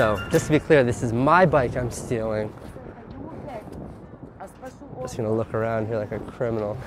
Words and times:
So, 0.00 0.16
just 0.30 0.46
to 0.46 0.52
be 0.52 0.58
clear, 0.58 0.82
this 0.82 1.02
is 1.02 1.12
my 1.12 1.44
bike 1.44 1.76
I'm 1.76 1.90
stealing. 1.90 2.50
Just 5.02 5.18
gonna 5.18 5.30
look 5.30 5.52
around 5.52 5.88
here 5.88 5.98
like 5.98 6.12
a 6.12 6.18
criminal. 6.20 6.78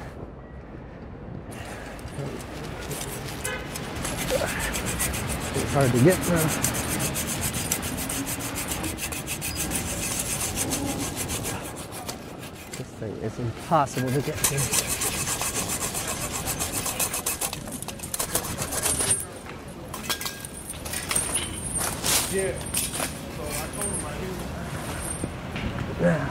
It's 5.53 5.73
hard 5.73 5.91
to 5.91 6.03
get 6.03 6.15
through. 6.15 6.37
This 12.79 12.87
thing 12.97 13.15
is 13.17 13.37
impossible 13.37 14.09
to 14.09 14.21
get 14.23 14.33
through. 14.33 14.93
Yeah. 22.35 22.72
Now, 26.03 26.29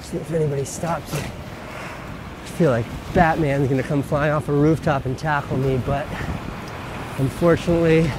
see 0.00 0.16
if 0.16 0.32
anybody 0.32 0.64
stops 0.64 1.14
me. 1.14 1.20
I 1.20 2.46
feel 2.58 2.72
like 2.72 2.84
Batman's 3.14 3.68
gonna 3.68 3.84
come 3.84 4.02
flying 4.02 4.32
off 4.32 4.48
a 4.48 4.52
rooftop 4.52 5.06
and 5.06 5.16
tackle 5.16 5.56
me, 5.56 5.80
but 5.86 6.08
unfortunately, 7.18 8.10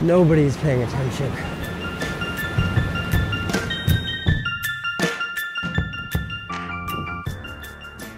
nobody's 0.00 0.56
paying 0.56 0.82
attention. 0.82 1.32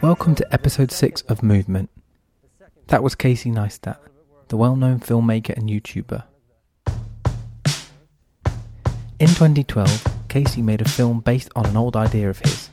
Welcome 0.00 0.36
to 0.36 0.54
episode 0.54 0.90
6 0.90 1.20
of 1.28 1.42
Movement. 1.42 1.90
That 2.86 3.02
was 3.02 3.14
Casey 3.14 3.50
Neistat, 3.50 3.98
the 4.48 4.56
well 4.56 4.74
known 4.74 5.00
filmmaker 5.00 5.54
and 5.54 5.68
YouTuber. 5.68 6.24
In 9.18 9.28
2012, 9.28 10.19
Casey 10.30 10.62
made 10.62 10.80
a 10.80 10.88
film 10.88 11.18
based 11.18 11.50
on 11.56 11.66
an 11.66 11.76
old 11.76 11.96
idea 11.96 12.30
of 12.30 12.38
his. 12.38 12.70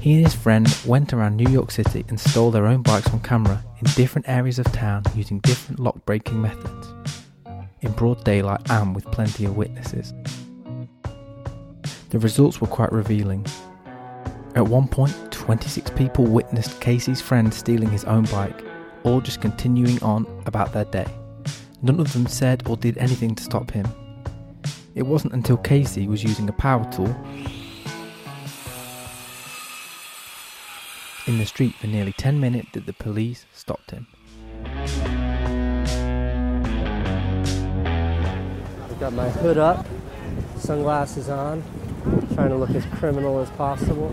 He 0.00 0.14
and 0.14 0.24
his 0.24 0.34
friend 0.34 0.66
went 0.84 1.12
around 1.12 1.36
New 1.36 1.48
York 1.48 1.70
City 1.70 2.04
and 2.08 2.18
stole 2.18 2.50
their 2.50 2.66
own 2.66 2.82
bikes 2.82 3.10
on 3.12 3.20
camera 3.20 3.62
in 3.78 3.92
different 3.92 4.28
areas 4.28 4.58
of 4.58 4.66
town 4.72 5.04
using 5.14 5.38
different 5.38 5.78
lock 5.78 6.04
breaking 6.04 6.42
methods, 6.42 6.88
in 7.82 7.92
broad 7.92 8.24
daylight 8.24 8.68
and 8.70 8.92
with 8.92 9.04
plenty 9.12 9.44
of 9.44 9.56
witnesses. 9.56 10.12
The 12.08 12.18
results 12.18 12.60
were 12.60 12.66
quite 12.66 12.90
revealing. 12.90 13.46
At 14.56 14.66
one 14.66 14.88
point, 14.88 15.14
26 15.30 15.92
people 15.92 16.24
witnessed 16.24 16.80
Casey's 16.80 17.20
friend 17.20 17.54
stealing 17.54 17.90
his 17.90 18.04
own 18.04 18.24
bike, 18.24 18.64
all 19.04 19.20
just 19.20 19.40
continuing 19.40 20.02
on 20.02 20.26
about 20.44 20.72
their 20.72 20.86
day. 20.86 21.06
None 21.82 22.00
of 22.00 22.12
them 22.12 22.26
said 22.26 22.64
or 22.68 22.76
did 22.76 22.98
anything 22.98 23.36
to 23.36 23.44
stop 23.44 23.70
him. 23.70 23.86
It 25.00 25.06
wasn't 25.06 25.32
until 25.32 25.56
Casey 25.56 26.06
was 26.06 26.22
using 26.22 26.46
a 26.50 26.52
power 26.52 26.84
tool 26.92 27.06
in 31.26 31.38
the 31.38 31.46
street 31.46 31.74
for 31.76 31.86
nearly 31.86 32.12
10 32.12 32.38
minutes 32.38 32.68
that 32.72 32.84
the 32.84 32.92
police 32.92 33.46
stopped 33.54 33.92
him. 33.92 34.06
I've 38.84 39.00
got 39.00 39.14
my 39.14 39.30
hood 39.30 39.56
up, 39.56 39.86
sunglasses 40.58 41.30
on, 41.30 41.62
trying 42.34 42.50
to 42.50 42.56
look 42.56 42.68
as 42.72 42.84
criminal 42.98 43.38
as 43.40 43.48
possible. 43.52 44.10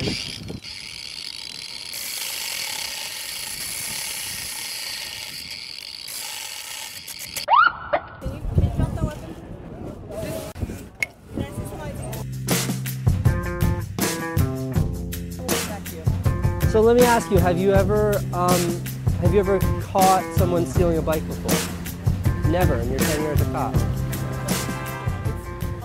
Let 16.87 16.95
me 16.95 17.03
ask 17.03 17.29
you: 17.29 17.37
Have 17.37 17.57
you 17.57 17.73
ever, 17.73 18.15
um, 18.33 18.81
have 19.21 19.33
you 19.33 19.39
ever 19.39 19.59
caught 19.81 20.23
someone 20.37 20.65
stealing 20.65 20.97
a 20.97 21.01
bike 21.01 21.25
before? 21.27 22.49
Never 22.49 22.75
in 22.75 22.89
your 22.89 22.99
10 22.99 23.21
years 23.21 23.41
of 23.41 23.51
cop. 23.51 23.75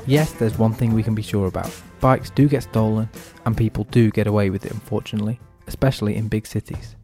Yes, 0.06 0.32
there's 0.34 0.56
one 0.58 0.72
thing 0.72 0.94
we 0.94 1.02
can 1.02 1.14
be 1.14 1.22
sure 1.22 1.46
about 1.48 1.70
bikes 2.00 2.30
do 2.30 2.48
get 2.48 2.62
stolen, 2.64 3.08
and 3.44 3.56
people 3.56 3.84
do 3.84 4.10
get 4.10 4.26
away 4.28 4.50
with 4.50 4.64
it, 4.64 4.72
unfortunately, 4.72 5.40
especially 5.66 6.14
in 6.14 6.28
big 6.28 6.46
cities. 6.46 6.94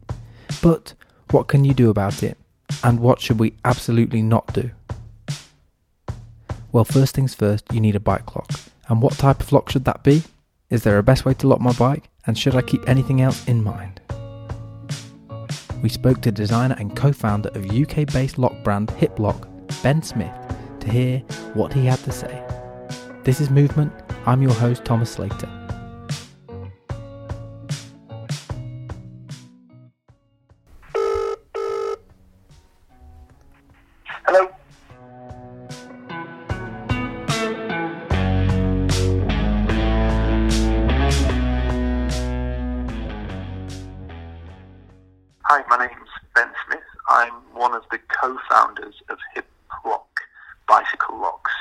But 0.61 0.93
what 1.31 1.47
can 1.47 1.65
you 1.65 1.73
do 1.73 1.89
about 1.89 2.23
it? 2.23 2.37
And 2.83 2.99
what 2.99 3.19
should 3.19 3.39
we 3.39 3.55
absolutely 3.65 4.21
not 4.21 4.53
do? 4.53 4.71
Well, 6.71 6.85
first 6.85 7.15
things 7.15 7.33
first, 7.33 7.65
you 7.73 7.81
need 7.81 7.95
a 7.95 7.99
bike 7.99 8.35
lock. 8.35 8.51
And 8.87 9.01
what 9.01 9.13
type 9.13 9.41
of 9.41 9.51
lock 9.51 9.69
should 9.69 9.85
that 9.85 10.03
be? 10.03 10.23
Is 10.69 10.83
there 10.83 10.97
a 10.97 11.03
best 11.03 11.25
way 11.25 11.33
to 11.35 11.47
lock 11.47 11.61
my 11.61 11.73
bike? 11.73 12.08
And 12.25 12.37
should 12.37 12.55
I 12.55 12.61
keep 12.61 12.87
anything 12.87 13.21
else 13.21 13.47
in 13.47 13.63
mind? 13.63 14.01
We 15.81 15.89
spoke 15.89 16.21
to 16.21 16.31
designer 16.31 16.75
and 16.77 16.95
co 16.95 17.11
founder 17.11 17.49
of 17.49 17.69
UK 17.69 18.05
based 18.07 18.37
lock 18.37 18.63
brand 18.63 18.89
Hiplok, 18.91 19.47
Ben 19.81 20.01
Smith, 20.01 20.33
to 20.81 20.91
hear 20.91 21.19
what 21.53 21.73
he 21.73 21.85
had 21.85 21.99
to 21.99 22.11
say. 22.11 22.43
This 23.23 23.39
is 23.39 23.49
Movement. 23.49 23.93
I'm 24.25 24.41
your 24.41 24.53
host, 24.53 24.83
Thomas 24.85 25.11
Slater. 25.11 25.58
Hi, 45.51 45.63
my 45.67 45.87
name's 45.87 46.09
Ben 46.35 46.47
Smith. 46.67 46.83
I'm 47.07 47.33
one 47.55 47.73
of 47.73 47.81
the 47.89 47.97
co-founders 48.21 48.93
of 49.09 49.17
Hip 49.33 49.47
Lock 49.83 50.07
Bicycle 50.67 51.19
Locks. 51.19 51.51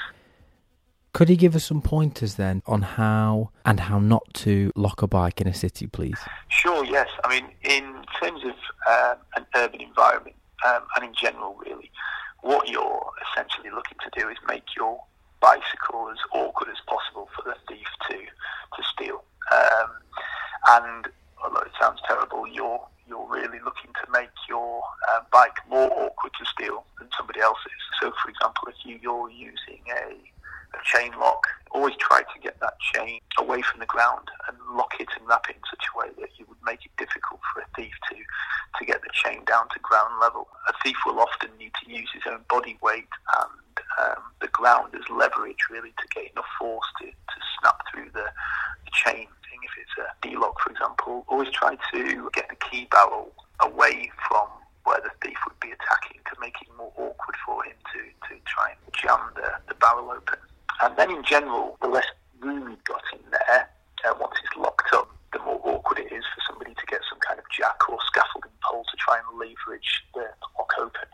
Could 1.15 1.31
he 1.31 1.37
give 1.37 1.57
us 1.57 1.65
some 1.65 1.81
pointers 1.81 2.35
then 2.35 2.63
on 2.67 2.83
how 2.83 3.49
and 3.65 3.81
how 3.81 3.99
not 3.99 4.25
to 4.45 4.73
lock 4.77 5.01
a 5.01 5.07
bike 5.07 5.41
in 5.41 5.47
a 5.47 5.55
city, 5.55 5.87
please? 5.87 6.19
Sure, 6.49 6.85
yes. 6.85 7.09
I 7.25 7.31
mean, 7.31 7.49
in 7.63 8.05
terms 8.21 8.43
of 8.45 8.51
um, 8.93 9.17
an 9.37 9.47
urban 9.57 9.81
environment 9.81 10.37
um, 10.67 10.83
and 10.97 11.07
in 11.07 11.15
general, 11.15 11.57
really, 11.65 11.91
what 12.43 12.69
you're 12.69 13.11
essentially 13.33 13.71
looking 13.71 13.97
to 14.05 14.21
do 14.21 14.29
is 14.29 14.37
make 14.47 14.65
your 14.77 15.01
bicycle 15.41 16.11
as 16.13 16.19
awkward 16.35 16.69
as 16.69 16.77
possible 16.87 17.31
for 17.35 17.43
the 17.43 17.57
thief 17.67 17.87
to 18.11 18.19
to 18.19 18.83
steal. 18.93 19.25
Um, 19.51 19.91
and 20.69 21.09
although 21.43 21.61
it 21.61 21.73
sounds 21.81 22.01
terrible, 22.07 22.47
you're 22.47 22.81
you're 23.09 23.27
really 23.29 23.59
looking 23.65 23.91
to 24.05 24.11
make 24.13 24.29
your 24.49 24.83
uh, 25.11 25.21
bike 25.33 25.57
more 25.71 25.91
awkward 25.91 26.33
to 26.39 26.45
steal 26.45 26.85
than 26.99 27.09
somebody 27.17 27.41
else's. 27.41 27.81
So, 28.01 28.13
for 28.23 28.29
example, 28.29 28.69
if 28.69 28.77
you, 28.85 28.99
you're 29.01 29.31
using 29.31 29.81
a 29.91 30.15
a 30.75 30.79
chain 30.85 31.13
lock, 31.19 31.47
always 31.71 31.95
try 31.97 32.21
to 32.23 32.41
get 32.41 32.59
that 32.61 32.75
chain 32.95 33.21
away 33.39 33.63
from 33.63 33.81
the 33.81 33.87
ground 33.87 34.29
and 34.49 34.57
lock 34.77 34.93
it 35.01 35.09
and 35.19 35.27
wrap 35.27 35.47
it 35.49 35.57
in 35.57 35.63
such 35.71 35.85
a 35.95 35.99
way 35.99 36.09
that 36.21 36.31
you 36.39 36.45
would 36.49 36.59
make 36.65 36.85
it 36.85 36.93
difficult 36.99 37.41
for 37.53 37.61
a 37.61 37.67
thief 37.77 37.93
to, 38.11 38.17
to 38.79 38.85
get 38.85 39.03
the 39.03 39.11
chain 39.13 39.45
down 39.45 39.69
to 39.73 39.79
ground 39.81 40.13
level. 40.21 40.49
A 40.69 40.73
thief 40.83 40.97
will 41.07 41.21
often 41.21 41.51
need 41.59 41.73
to 41.83 41.91
use 41.91 42.09
his 42.13 42.23
own 42.29 42.41
body 42.49 42.79
weight 42.83 43.09
and 43.41 43.79
um, 44.01 44.23
the 44.41 44.49
ground 44.49 44.95
as 44.95 45.09
leverage 45.11 45.59
really 45.71 45.93
to 45.99 46.07
get 46.15 46.31
enough 46.33 46.49
force 46.59 46.87
to, 47.01 47.07
to 47.07 47.39
snap 47.61 47.81
through 47.91 48.11
the, 48.13 48.27
the 48.85 48.93
chain. 48.93 49.27
It's 49.81 49.97
a 49.99 50.27
D-lock, 50.27 50.61
for 50.61 50.71
example, 50.71 51.25
always 51.29 51.51
try 51.51 51.77
to 51.93 52.31
get 52.33 52.49
the 52.49 52.57
key 52.57 52.89
barrel 52.91 53.33
away 53.61 54.11
from 54.29 54.49
where 54.85 55.01
the 55.01 55.11
thief 55.23 55.37
would 55.47 55.59
be 55.61 55.69
attacking 55.71 56.21
to 56.27 56.41
make 56.41 56.55
it 56.63 56.69
more 56.77 56.93
awkward 56.97 57.37
for 57.45 57.63
him 57.65 57.75
to, 57.93 58.01
to 58.29 58.41
try 58.45 58.71
and 58.71 58.95
jam 58.95 59.21
the, 59.37 59.49
the 59.69 59.75
barrel 59.75 60.11
open. 60.11 60.39
And 60.81 60.97
then 60.97 61.11
in 61.11 61.23
general, 61.25 61.77
the 61.83 61.89
less 61.89 62.07
room 62.41 62.71
you've 62.71 62.85
got 62.85 63.03
in 63.13 63.21
there, 63.31 63.69
uh, 64.07 64.15
once 64.21 64.35
it's 64.43 64.57
locked 64.57 64.93
up, 64.93 65.11
the 65.33 65.39
more 65.41 65.61
awkward 65.65 65.99
it 65.99 66.13
is 66.13 66.25
for 66.35 66.41
somebody 66.49 66.75
to 66.75 66.87
get 66.87 67.01
some 67.09 67.19
kind 67.21 67.39
of 67.39 67.45
jack 67.55 67.89
or 67.89 67.99
scaffolding 68.07 68.51
pole 68.63 68.85
to 68.91 68.97
try 68.97 69.19
and 69.19 69.39
leverage 69.39 70.05
the 70.15 70.27
lock 70.59 70.73
open. 70.79 71.09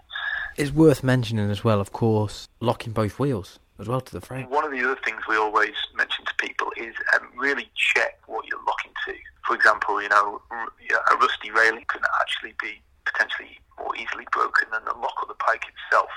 It's 0.57 0.71
worth 0.71 1.03
mentioning 1.03 1.51
as 1.51 1.65
well, 1.65 1.81
of 1.81 1.93
course, 1.93 2.47
locking 2.61 2.93
both 2.93 3.19
wheels 3.19 3.59
as 3.79 3.89
well 3.89 4.01
to 4.01 4.13
the 4.13 4.21
frame. 4.21 4.49
One 4.51 4.65
of 4.65 4.71
the 4.71 4.85
other 4.85 4.99
things 5.05 5.23
we 5.29 5.37
always 5.37 5.75
mention 5.97 6.25
to 6.25 6.35
people 6.39 6.71
is 6.77 6.95
um, 7.15 7.29
really 7.37 7.69
check 7.75 8.21
what 8.27 8.47
you're 8.47 8.63
locking 8.67 8.93
to. 9.07 9.15
For 9.47 9.57
example, 9.57 10.01
you 10.01 10.09
know, 10.09 10.41
a 10.51 11.17
rusty 11.17 11.51
railing 11.51 11.85
can 11.89 12.01
actually 12.21 12.55
be 12.61 12.81
potentially 13.05 13.59
more 13.79 13.95
easily 13.97 14.27
broken 14.33 14.69
than 14.73 14.85
the 14.85 14.95
lock 14.95 15.15
of 15.23 15.29
the 15.29 15.35
bike 15.47 15.65
itself. 15.69 16.11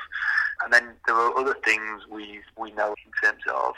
And 0.63 0.71
then 0.71 0.95
there 1.06 1.15
are 1.15 1.38
other 1.38 1.56
things 1.65 2.04
we 2.09 2.42
we 2.57 2.71
know 2.71 2.95
in 3.06 3.12
terms 3.21 3.44
of 3.54 3.74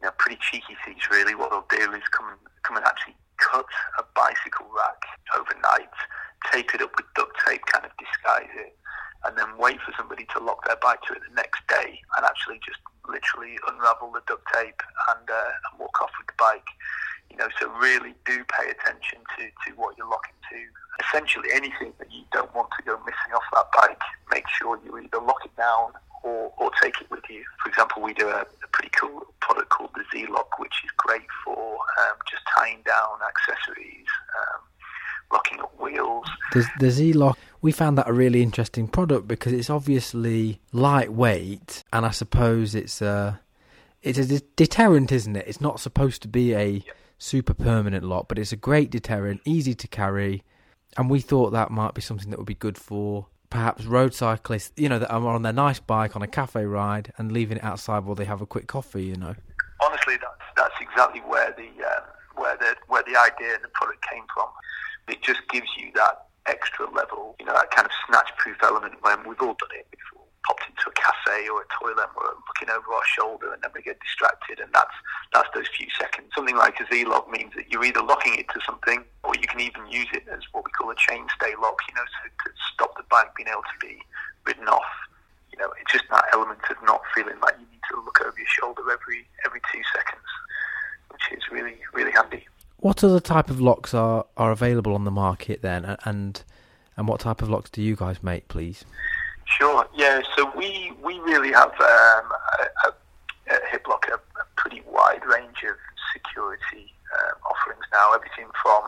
you 0.00 0.06
know, 0.06 0.12
pretty 0.18 0.38
cheeky 0.40 0.76
things 0.84 1.02
really. 1.10 1.34
What 1.34 1.50
they'll 1.50 1.78
do 1.78 1.92
is 1.92 2.02
come 2.10 2.36
come 2.62 2.76
and 2.76 2.86
actually 2.86 3.16
cut 3.38 3.66
a 3.98 4.04
bicycle 4.14 4.66
rack 4.74 5.02
overnight, 5.36 5.92
tape 6.52 6.74
it 6.74 6.82
up 6.82 6.92
with 6.96 7.06
duct 7.14 7.36
tape, 7.46 7.64
kind 7.66 7.84
of 7.84 7.92
disguise 7.96 8.50
it, 8.56 8.76
and 9.24 9.36
then 9.36 9.46
wait 9.58 9.80
for 9.80 9.92
somebody 9.96 10.26
to 10.34 10.38
lock 10.42 10.66
their 10.66 10.76
bike 10.76 11.00
to 11.08 11.14
it 11.14 11.22
the 11.28 11.34
next 11.34 11.66
day 11.68 12.00
and 12.16 12.26
actually 12.26 12.60
just 12.64 12.78
literally 13.08 13.58
unravel 13.68 14.12
the 14.12 14.22
duct 14.26 14.44
tape 14.52 14.82
and, 15.10 15.30
uh, 15.30 15.52
and 15.70 15.80
walk 15.80 16.00
off 16.02 16.10
with 16.18 16.26
the 16.26 16.38
bike. 16.38 16.66
You 17.30 17.36
know, 17.38 17.48
so 17.60 17.70
really 17.80 18.14
do 18.24 18.44
pay 18.44 18.70
attention 18.70 19.18
to, 19.36 19.42
to 19.46 19.76
what 19.76 19.96
you're 19.98 20.08
locking 20.08 20.36
to. 20.50 20.58
Essentially, 21.04 21.48
anything 21.52 21.92
that 21.98 22.10
you 22.10 22.22
don't 22.32 22.54
want 22.54 22.68
to 22.78 22.84
go 22.84 22.96
missing 23.04 23.34
off 23.34 23.42
that 23.52 23.66
bike, 23.74 24.00
make 24.32 24.48
sure 24.48 24.78
you 24.84 24.96
either 24.98 25.20
lock 25.20 25.44
it 25.44 25.54
down 25.56 25.92
or, 26.22 26.52
or 26.58 26.70
take 26.82 27.00
it 27.00 27.10
with 27.10 27.24
you. 27.28 27.44
For 27.62 27.68
example, 27.68 28.02
we 28.02 28.14
do 28.14 28.28
a, 28.28 28.40
a 28.40 28.68
pretty 28.72 28.90
cool 28.98 29.26
product 29.40 29.70
called 29.70 29.90
the 29.94 30.04
Z-Lock, 30.12 30.58
which 30.58 30.74
is 30.84 30.90
great 30.96 31.26
for 31.44 31.74
um, 32.00 32.16
just 32.30 32.42
tying 32.56 32.82
down 32.86 33.18
accessories, 33.28 34.06
um, 34.38 34.60
locking 35.32 35.60
up 35.60 35.78
wheels. 35.80 36.26
The, 36.52 36.66
the 36.80 36.90
Z-Lock, 36.90 37.38
we 37.66 37.72
found 37.72 37.98
that 37.98 38.08
a 38.08 38.12
really 38.12 38.44
interesting 38.44 38.86
product 38.86 39.26
because 39.26 39.52
it's 39.52 39.68
obviously 39.68 40.60
lightweight, 40.70 41.82
and 41.92 42.06
I 42.06 42.12
suppose 42.12 42.76
it's 42.76 43.02
a 43.02 43.40
it's 44.02 44.18
a 44.20 44.38
deterrent, 44.54 45.10
isn't 45.10 45.34
it? 45.34 45.48
It's 45.48 45.60
not 45.60 45.80
supposed 45.80 46.22
to 46.22 46.28
be 46.28 46.54
a 46.54 46.84
super 47.18 47.54
permanent 47.54 48.04
lock, 48.04 48.28
but 48.28 48.38
it's 48.38 48.52
a 48.52 48.56
great 48.56 48.88
deterrent, 48.88 49.40
easy 49.44 49.74
to 49.74 49.88
carry, 49.88 50.44
and 50.96 51.10
we 51.10 51.18
thought 51.18 51.50
that 51.50 51.72
might 51.72 51.92
be 51.92 52.00
something 52.00 52.30
that 52.30 52.38
would 52.38 52.46
be 52.46 52.54
good 52.54 52.78
for 52.78 53.26
perhaps 53.50 53.84
road 53.84 54.14
cyclists, 54.14 54.70
you 54.76 54.88
know, 54.88 55.00
that 55.00 55.10
are 55.10 55.26
on 55.26 55.42
their 55.42 55.52
nice 55.52 55.80
bike 55.80 56.14
on 56.14 56.22
a 56.22 56.28
cafe 56.28 56.64
ride 56.64 57.12
and 57.18 57.32
leaving 57.32 57.56
it 57.56 57.64
outside 57.64 58.04
while 58.04 58.14
they 58.14 58.26
have 58.26 58.40
a 58.40 58.46
quick 58.46 58.68
coffee, 58.68 59.06
you 59.06 59.16
know. 59.16 59.34
honestly, 59.82 60.14
that's 60.18 60.46
that's 60.56 60.80
exactly 60.80 61.20
where 61.22 61.52
the 61.56 61.66
um, 61.84 62.04
where 62.36 62.56
the 62.58 62.76
where 62.86 63.02
the 63.02 63.16
idea 63.18 63.54
and 63.54 63.64
the 63.64 63.72
product 63.74 64.04
came 64.08 64.22
from. 64.32 64.50
It 65.08 65.20
just 65.20 65.40
gives 65.48 65.68
you 65.76 65.90
that 65.96 66.26
extra 66.48 66.88
level, 66.90 67.36
you 67.38 67.46
know, 67.46 67.54
that 67.54 67.70
kind 67.70 67.86
of 67.86 67.92
snatch-proof 68.06 68.56
element. 68.62 68.94
When 69.02 69.28
we've 69.28 69.40
all 69.40 69.56
done 69.58 69.74
it, 69.74 69.86
we've 69.90 70.12
all 70.16 70.28
popped 70.46 70.64
into 70.68 70.88
a 70.88 70.94
cafe 70.94 71.48
or 71.48 71.62
a 71.62 71.68
toilet, 71.74 72.08
we're 72.14 72.34
looking 72.46 72.70
over 72.70 72.92
our 72.92 73.06
shoulder, 73.06 73.52
and 73.52 73.62
then 73.62 73.70
we 73.74 73.82
get 73.82 73.98
distracted, 74.00 74.60
and 74.60 74.72
that's 74.72 74.94
that's 75.32 75.48
those 75.54 75.68
few 75.76 75.88
seconds. 75.98 76.30
Something 76.34 76.56
like 76.56 76.78
a 76.80 76.86
Z-lock 76.86 77.30
means 77.30 77.52
that 77.56 77.70
you're 77.70 77.84
either 77.84 78.02
locking 78.02 78.36
it 78.36 78.46
to 78.54 78.60
something, 78.64 79.04
or 79.24 79.34
you 79.34 79.46
can 79.48 79.60
even 79.60 79.86
use 79.90 80.08
it 80.14 80.24
as 80.30 80.40
what 80.52 80.64
we 80.64 80.70
call 80.70 80.90
a 80.90 80.96
chain 80.96 81.26
stay 81.34 81.54
lock, 81.60 81.78
you 81.88 81.94
know, 81.94 82.06
so 82.06 82.30
to 82.30 82.50
stop 82.74 82.96
the 82.96 83.04
bike 83.10 83.34
being 83.36 83.48
able 83.48 83.66
to 83.66 83.78
be 83.80 83.98
ridden 84.46 84.68
off 84.68 84.86
you 85.56 85.64
know, 85.64 85.72
it's 85.80 85.90
just 85.90 86.04
that 86.10 86.24
element 86.32 86.60
of 86.68 86.76
not 86.84 87.00
feeling 87.14 87.40
like 87.40 87.56
you 87.56 87.64
need 87.72 87.80
to 87.90 87.96
look 88.04 88.20
over 88.20 88.36
your 88.36 88.46
shoulder 88.46 88.82
every 88.92 89.24
every 89.46 89.60
two 89.72 89.80
seconds, 89.94 90.28
which 91.08 91.32
is 91.32 91.42
really 91.50 91.80
really. 91.94 92.05
What 92.86 93.02
other 93.02 93.18
type 93.18 93.50
of 93.50 93.60
locks 93.60 93.94
are, 93.94 94.26
are 94.36 94.52
available 94.52 94.94
on 94.94 95.02
the 95.02 95.10
market 95.10 95.60
then, 95.60 95.96
and 96.04 96.40
and 96.96 97.08
what 97.08 97.18
type 97.18 97.42
of 97.42 97.50
locks 97.50 97.68
do 97.68 97.82
you 97.82 97.96
guys 97.96 98.22
make, 98.22 98.46
please? 98.46 98.84
Sure, 99.44 99.88
yeah. 99.96 100.22
So 100.36 100.52
we 100.56 100.92
we 101.02 101.18
really 101.18 101.50
have 101.50 101.72
um, 101.72 102.30
a, 102.60 102.86
a, 102.86 102.94
at 103.48 103.62
Hiplok 103.72 104.06
a, 104.08 104.14
a 104.14 104.44
pretty 104.54 104.84
wide 104.86 105.26
range 105.26 105.64
of 105.68 105.74
security 106.12 106.94
um, 107.18 107.34
offerings 107.50 107.82
now. 107.92 108.12
Everything 108.14 108.46
from 108.62 108.84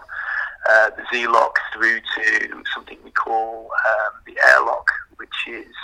uh, 0.71 0.91
the 0.91 1.03
Z 1.13 1.27
lock 1.27 1.59
through 1.75 1.99
to 1.99 2.63
something 2.73 2.99
we 3.03 3.11
call 3.11 3.69
um, 3.89 4.21
the 4.27 4.39
Airlock, 4.51 4.93
which 5.17 5.49
is 5.49 5.75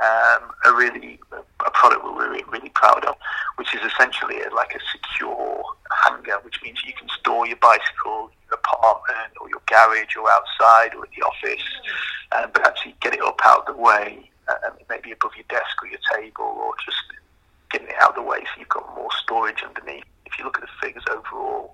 um, 0.00 0.52
a 0.64 0.72
really 0.72 1.20
a 1.66 1.70
product 1.72 2.02
we're 2.02 2.30
really, 2.30 2.44
really 2.50 2.70
proud 2.70 3.04
of, 3.04 3.14
which 3.56 3.74
is 3.74 3.82
essentially 3.82 4.40
a, 4.40 4.54
like 4.54 4.74
a 4.74 4.80
secure 4.90 5.62
hanger, 6.02 6.38
which 6.42 6.60
means 6.62 6.82
you 6.84 6.92
can 6.92 7.08
store 7.20 7.46
your 7.46 7.56
bicycle 7.56 8.30
in 8.30 8.38
your 8.48 8.58
apartment 8.58 9.32
or 9.40 9.48
your 9.48 9.62
garage 9.66 10.16
or 10.16 10.30
outside 10.30 10.94
or 10.94 11.04
at 11.04 11.10
the 11.16 11.22
office, 11.22 11.64
um, 12.32 12.50
but 12.52 12.66
actually 12.66 12.94
get 13.00 13.14
it 13.14 13.22
up 13.22 13.40
out 13.44 13.68
of 13.68 13.76
the 13.76 13.80
way, 13.80 14.30
um, 14.48 14.76
maybe 14.88 15.12
above 15.12 15.32
your 15.36 15.46
desk 15.48 15.82
or 15.82 15.88
your 15.88 16.00
table, 16.14 16.44
or 16.44 16.72
just 16.84 16.98
getting 17.70 17.88
it 17.88 17.96
out 18.00 18.10
of 18.10 18.16
the 18.16 18.22
way 18.22 18.38
so 18.40 18.60
you've 18.60 18.68
got 18.68 18.86
more 18.94 19.10
storage 19.22 19.62
underneath. 19.62 20.04
If 20.26 20.38
you 20.38 20.44
look 20.44 20.56
at 20.58 20.62
the 20.62 20.74
figures 20.80 21.04
overall, 21.10 21.72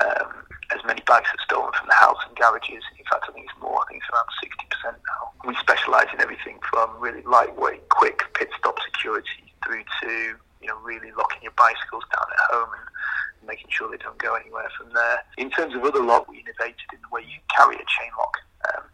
um, 0.00 0.44
as 0.74 0.84
many 0.86 1.02
bikes 1.06 1.30
are 1.30 1.44
stolen 1.44 1.72
from 1.72 1.88
the 1.88 1.94
house 1.94 2.18
and 2.26 2.36
garages. 2.36 2.84
In 2.98 3.04
fact, 3.04 3.26
I 3.28 3.32
think 3.32 3.46
it's 3.48 3.60
more. 3.60 3.80
I 3.82 3.88
think 3.88 4.02
it's 4.02 4.10
around 4.12 4.30
60% 4.38 4.94
now. 4.94 5.32
We 5.44 5.54
specialise 5.56 6.08
in 6.14 6.20
everything 6.20 6.58
from 6.70 6.90
really 7.00 7.22
lightweight, 7.22 7.88
quick 7.88 8.22
pit 8.34 8.48
stop 8.58 8.78
security 8.84 9.52
through 9.64 9.84
to 10.02 10.36
you 10.60 10.68
know 10.68 10.76
really 10.82 11.10
locking 11.12 11.42
your 11.42 11.52
bicycles 11.56 12.04
down 12.14 12.26
at 12.30 12.54
home 12.54 12.70
and 12.72 12.86
making 13.50 13.66
sure 13.74 13.90
they 13.90 13.98
don't 13.98 14.18
go 14.22 14.38
anywhere 14.38 14.70
from 14.78 14.94
there. 14.94 15.18
In 15.36 15.50
terms 15.50 15.74
of 15.74 15.82
other 15.82 16.02
lock, 16.02 16.30
we 16.30 16.38
innovated 16.38 16.86
in 16.94 17.02
the 17.02 17.10
way 17.10 17.26
you 17.26 17.42
carry 17.50 17.74
a 17.74 17.86
chain 17.98 18.14
lock. 18.14 18.38
Um, 18.70 18.84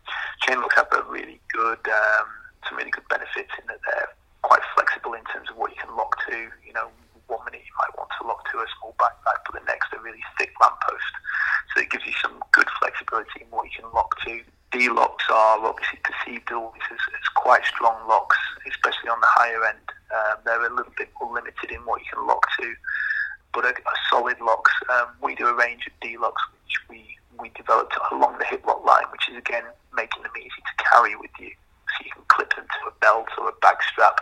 chain 0.40 0.56
locks 0.64 0.80
have 0.80 0.88
a 0.96 1.04
really 1.04 1.38
good, 1.52 1.84
um, 1.84 2.26
some 2.64 2.80
really 2.80 2.90
good 2.90 3.04
benefits 3.12 3.52
in 3.60 3.68
that 3.68 3.84
they're 3.84 4.08
quite 4.40 4.64
flexible 4.72 5.12
in 5.12 5.24
terms 5.28 5.52
of 5.52 5.60
what 5.60 5.76
you 5.76 5.76
can 5.76 5.92
lock 5.92 6.16
to. 6.24 6.48
You 6.64 6.72
know, 6.72 6.88
one 7.28 7.44
minute 7.44 7.60
you 7.68 7.76
might 7.76 7.92
want 8.00 8.08
to 8.16 8.26
lock 8.26 8.40
to 8.48 8.64
a 8.64 8.66
small 8.80 8.96
backpack, 8.96 9.44
but 9.44 9.60
the 9.60 9.64
next 9.68 9.92
a 9.92 10.00
really 10.00 10.24
thick 10.40 10.56
lamppost. 10.56 11.12
So 11.74 11.82
it 11.84 11.90
gives 11.90 12.06
you 12.08 12.16
some 12.22 12.40
good 12.56 12.68
flexibility 12.80 13.44
in 13.44 13.48
what 13.52 13.68
you 13.68 13.84
can 13.84 13.92
lock 13.92 14.16
to. 14.24 14.40
D 14.72 14.88
locks 14.88 15.24
are 15.30 15.60
obviously 15.60 16.00
perceived 16.02 16.50
always 16.50 16.82
as, 16.90 17.02
as 17.12 17.28
quite 17.36 17.64
strong 17.64 17.96
locks, 18.08 18.38
especially 18.66 19.10
on 19.10 19.20
the 19.20 19.30
higher 19.30 19.62
end. 19.66 19.86
Um, 20.10 20.36
they're 20.44 20.66
a 20.66 20.74
little 20.74 20.92
bit 20.96 21.10
more 21.20 21.34
limited 21.34 21.70
in 21.70 21.84
what 21.84 22.00
you 22.00 22.06
can 22.12 22.26
lock 22.26 22.46
to. 22.58 22.74
But 23.56 23.64
a, 23.64 23.68
a 23.70 23.96
solid 24.10 24.36
locks, 24.42 24.72
um, 24.92 25.08
we 25.22 25.34
do 25.34 25.46
a 25.46 25.54
range 25.56 25.86
of 25.86 25.92
D 26.02 26.18
locks 26.18 26.42
which 26.52 26.76
we, 26.90 27.16
we 27.40 27.48
developed 27.56 27.96
along 28.12 28.36
the 28.38 28.44
hip 28.44 28.66
lock 28.66 28.84
line, 28.84 29.08
which 29.10 29.30
is 29.30 29.36
again 29.38 29.64
making 29.96 30.22
them 30.22 30.32
easy 30.38 30.60
to 30.60 30.84
carry 30.84 31.16
with 31.16 31.30
you. 31.40 31.48
So 31.88 32.04
you 32.04 32.10
can 32.12 32.22
clip 32.28 32.54
them 32.54 32.66
to 32.66 32.88
a 32.88 32.92
belt 33.00 33.28
or 33.38 33.48
a 33.48 33.56
bag 33.62 33.78
strap 33.90 34.20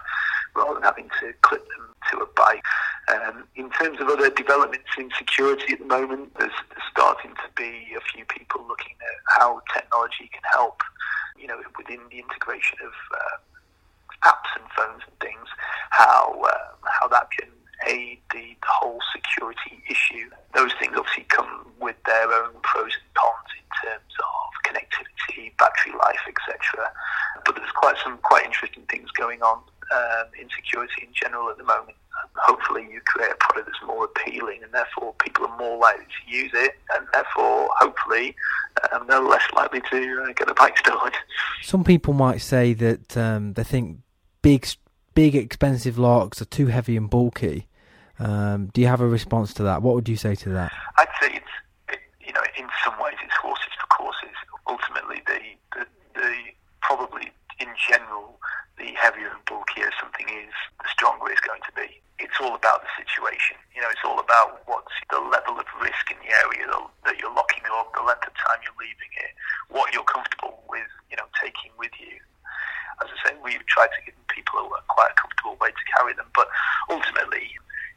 rather 0.55 0.75
than 0.75 0.85
having 0.85 1.11
to 1.19 1.33
clip 1.43 1.67
them 1.67 1.91
to 2.13 2.19
a 2.19 2.27
bike. 2.37 2.63
Um, 3.11 3.49
in 3.57 3.71
terms 3.71 4.01
of 4.01 4.07
other 4.07 4.31
developments 4.31 4.95
in 4.97 5.11
security 5.19 5.73
at 5.73 5.81
the 5.81 5.85
moment, 5.85 6.31
there's, 6.39 6.55
there's 6.71 6.87
starting 6.93 7.33
to 7.35 7.51
be 7.57 7.91
a 7.99 8.03
few 8.15 8.25
people 8.27 8.65
looking 8.69 8.95
at 9.03 9.41
how 9.41 9.63
technology 9.75 10.31
can 10.33 10.43
help, 10.53 10.81
you 11.37 11.49
know, 11.49 11.59
within 11.77 11.99
the 12.09 12.21
integration 12.21 12.79
of 12.87 12.95
uh, 13.19 14.31
apps 14.31 14.55
and 14.55 14.71
phones 14.79 15.03
and 15.07 15.19
things, 15.19 15.49
how 15.91 16.33
um, 16.39 16.79
how 16.87 17.09
that 17.09 17.31
can 17.33 17.49
aid 17.89 18.19
the, 18.33 18.57
the 18.61 18.69
whole 18.69 18.99
security 19.15 19.83
issue. 19.89 20.31
Those 20.55 20.73
things 20.79 20.95
obviously 20.97 21.25
come 21.29 21.67
with 21.81 21.97
their 22.07 22.33
own 22.33 22.55
pros 22.63 22.93
and 22.95 23.15
cons 23.15 23.51
in 23.59 23.89
terms 23.89 24.13
of 24.19 24.51
connectivity, 24.65 25.57
battery 25.59 25.93
life, 25.99 26.21
etc. 26.27 26.91
But 27.45 27.57
there's 27.57 27.71
quite 27.73 27.97
some 28.03 28.19
quite 28.19 28.45
interesting 28.45 28.85
things 28.91 29.11
going 29.13 29.43
on 29.43 29.59
um, 29.93 30.27
in 30.41 30.49
security 30.55 31.03
in 31.03 31.13
general 31.15 31.51
at 31.51 31.59
the 31.59 31.65
moment. 31.65 31.97
Hopefully, 32.37 32.87
you 32.91 33.01
create 33.05 33.33
a 33.33 33.37
product 33.37 33.67
that's 33.67 33.87
more 33.87 34.05
appealing, 34.05 34.63
and 34.63 34.73
therefore 34.73 35.15
people 35.21 35.47
are 35.47 35.57
more 35.59 35.79
likely 35.79 36.05
to 36.05 36.37
use 36.37 36.51
it, 36.55 36.73
and 36.95 37.07
therefore, 37.13 37.69
hopefully, 37.79 38.35
um, 38.93 39.07
they're 39.09 39.21
less 39.21 39.45
likely 39.55 39.81
to 39.91 40.25
uh, 40.25 40.33
get 40.33 40.51
a 40.51 40.55
bike 40.55 40.79
stolen. 40.79 41.13
Some 41.63 41.85
people 41.85 42.13
might 42.15 42.41
say 42.41 42.73
that 42.75 43.17
um, 43.17 43.53
they 43.55 43.65
think 43.65 43.99
big, 44.43 44.67
big, 45.15 45.35
expensive 45.35 45.99
locks 45.99 46.41
are 46.41 46.47
too 46.47 46.67
heavy 46.67 46.97
and 46.97 47.11
bulky. 47.11 47.69
Um, 48.19 48.71
do 48.73 48.81
you 48.81 48.87
have 48.87 49.01
a 49.01 49.09
response 49.09 49.55
to 49.55 49.63
that? 49.65 49.83
What 49.83 49.95
would 49.95 50.09
you 50.09 50.17
say 50.17 50.35
to 50.37 50.49
that? 50.51 50.73
I'd 50.99 51.09
say 51.21 51.35
it's, 51.35 51.55
it, 51.89 52.01
you 52.25 52.33
know, 52.33 52.43
in 52.57 52.69
some 52.85 52.95
ways 53.03 53.17
it's 53.23 53.35
horses 53.43 53.75
for 53.81 53.87
courses. 53.89 54.37
Ultimately, 54.67 55.23
the, 55.27 55.41
the, 55.75 55.87
the 56.15 56.35
probably 56.81 57.33
in 57.59 57.69
general, 57.75 58.39
the 58.79 58.95
heavier 58.95 59.31
and 59.31 59.45
bulkier 59.47 59.91
something 60.01 60.27
is, 60.29 60.55
the 60.83 60.89
stronger 60.91 61.31
it's 61.31 61.41
going 61.41 61.63
to 61.67 61.75
be. 61.75 62.01
It's 62.19 62.39
all 62.41 62.55
about 62.55 62.87
the 62.87 62.93
situation. 62.95 63.59
You 63.75 63.83
know, 63.83 63.91
it's 63.91 64.07
all 64.07 64.21
about 64.23 64.63
what's 64.67 64.95
the 65.11 65.19
level 65.19 65.59
of 65.59 65.67
risk 65.83 66.11
in 66.11 66.19
the 66.23 66.31
area 66.31 66.71
that, 66.71 66.83
that 67.11 67.15
you're 67.19 67.35
locking 67.35 67.67
up, 67.75 67.91
the 67.95 68.07
length 68.07 68.27
of 68.31 68.35
time 68.39 68.63
you're 68.63 68.79
leaving 68.79 69.13
it, 69.27 69.35
what 69.69 69.91
you're 69.93 70.07
comfortable 70.07 70.63
with, 70.71 70.87
you 71.11 71.17
know, 71.19 71.27
taking 71.43 71.75
with 71.79 71.91
you. 71.99 72.15
As 73.03 73.11
I 73.11 73.17
say, 73.29 73.35
we've 73.43 73.67
tried 73.67 73.91
to 73.99 74.01
give 74.07 74.15
people 74.31 74.63
a, 74.63 74.81
quite 74.87 75.11
a 75.11 75.19
comfortable 75.19 75.59
way 75.59 75.75
to 75.75 75.85
carry 75.99 76.15
them, 76.15 76.31
but 76.35 76.47
ultimately, 76.87 77.51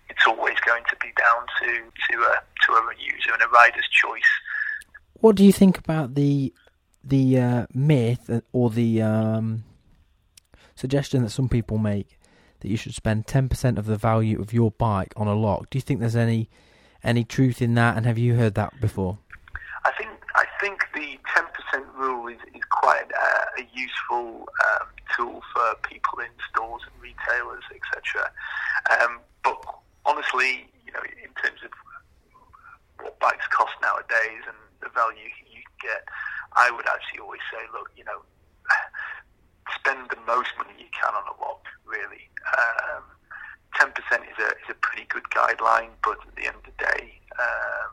it's 0.09 0.25
always 0.25 0.57
going 0.65 0.83
to 0.89 0.97
be 0.97 1.13
down 1.13 1.45
to 1.61 1.69
to 2.09 2.15
a 2.25 2.41
to 2.65 2.69
a 2.73 2.81
user 2.97 3.33
and 3.33 3.41
a 3.43 3.49
rider's 3.49 3.87
choice. 3.93 4.31
What 5.19 5.35
do 5.35 5.43
you 5.43 5.51
think 5.51 5.77
about 5.77 6.15
the 6.15 6.53
the 7.03 7.39
uh, 7.39 7.65
myth 7.73 8.41
or 8.51 8.69
the 8.69 9.01
um, 9.01 9.63
suggestion 10.75 11.23
that 11.23 11.29
some 11.29 11.49
people 11.49 11.77
make 11.77 12.19
that 12.59 12.69
you 12.69 12.77
should 12.77 12.93
spend 12.93 13.25
ten 13.25 13.49
percent 13.49 13.79
of 13.79 13.85
the 13.85 13.97
value 13.97 14.39
of 14.39 14.53
your 14.53 14.71
bike 14.71 15.13
on 15.15 15.27
a 15.27 15.33
lock? 15.33 15.69
Do 15.69 15.77
you 15.77 15.81
think 15.81 15.99
there's 15.99 16.15
any 16.15 16.49
any 17.03 17.23
truth 17.23 17.61
in 17.61 17.73
that? 17.75 17.97
And 17.97 18.05
have 18.05 18.17
you 18.17 18.35
heard 18.35 18.55
that 18.55 18.79
before? 18.79 19.17
I 19.85 19.91
think 19.97 20.09
I 20.35 20.45
think 20.61 20.81
the 20.93 21.17
ten 21.33 21.45
percent 21.53 21.85
rule 21.95 22.27
is, 22.27 22.39
is 22.53 22.61
quite 22.69 23.05
uh, 23.11 23.61
a 23.61 23.67
useful 23.73 24.47
um, 24.65 24.87
tool 25.15 25.41
for 25.53 25.89
people 25.89 26.19
in 26.19 26.29
stores 26.51 26.83
and 26.85 27.01
retailers, 27.01 27.63
etc. 27.73 28.29
Um, 29.01 29.19
but 29.43 29.57
honestly, 30.05 30.67
you 30.85 30.91
know, 30.93 31.01
in 31.23 31.33
terms 31.41 31.61
of 31.63 31.71
what 33.01 33.19
bikes 33.19 33.47
cost 33.47 33.73
nowadays 33.81 34.43
and 34.45 34.57
the 34.81 34.89
value 34.93 35.29
you 35.45 35.61
get, 35.81 36.05
I 36.53 36.71
would 36.71 36.87
actually 36.87 37.19
always 37.19 37.43
say, 37.51 37.61
look, 37.73 37.91
you 37.95 38.03
know, 38.03 38.21
spend 39.79 40.09
the 40.09 40.21
most 40.25 40.51
money 40.57 40.73
you 40.77 40.91
can 40.93 41.13
on 41.13 41.25
a 41.27 41.35
lock, 41.41 41.63
really. 41.85 42.29
Um, 42.57 43.03
10% 43.77 43.93
is 44.25 44.37
a, 44.41 44.49
is 44.63 44.69
a 44.69 44.77
pretty 44.81 45.05
good 45.09 45.23
guideline, 45.29 45.93
but 46.03 46.17
at 46.25 46.33
the 46.35 46.47
end 46.47 46.57
of 46.57 46.65
the 46.65 46.77
day, 46.81 47.19
um, 47.37 47.91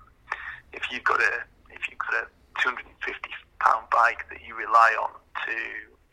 if 0.72 0.82
you've 0.90 1.04
got 1.04 1.20
a 1.20 1.44
if 1.70 1.84
you've 1.90 2.00
got 2.00 2.14
a 2.14 2.26
250 2.62 2.88
pound 3.60 3.86
bike 3.90 4.24
that 4.30 4.40
you 4.42 4.54
rely 4.54 4.94
on 4.96 5.10
to 5.44 5.56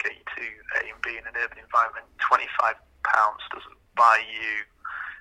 get 0.03 0.13
you 0.13 0.25
to 0.35 0.45
A 0.81 0.91
and 0.91 1.01
B 1.01 1.15
in 1.17 1.25
an 1.25 1.35
urban 1.37 1.57
environment, 1.61 2.05
25 2.19 2.75
pounds 3.07 3.41
doesn't 3.53 3.79
buy 3.95 4.19
you 4.25 4.65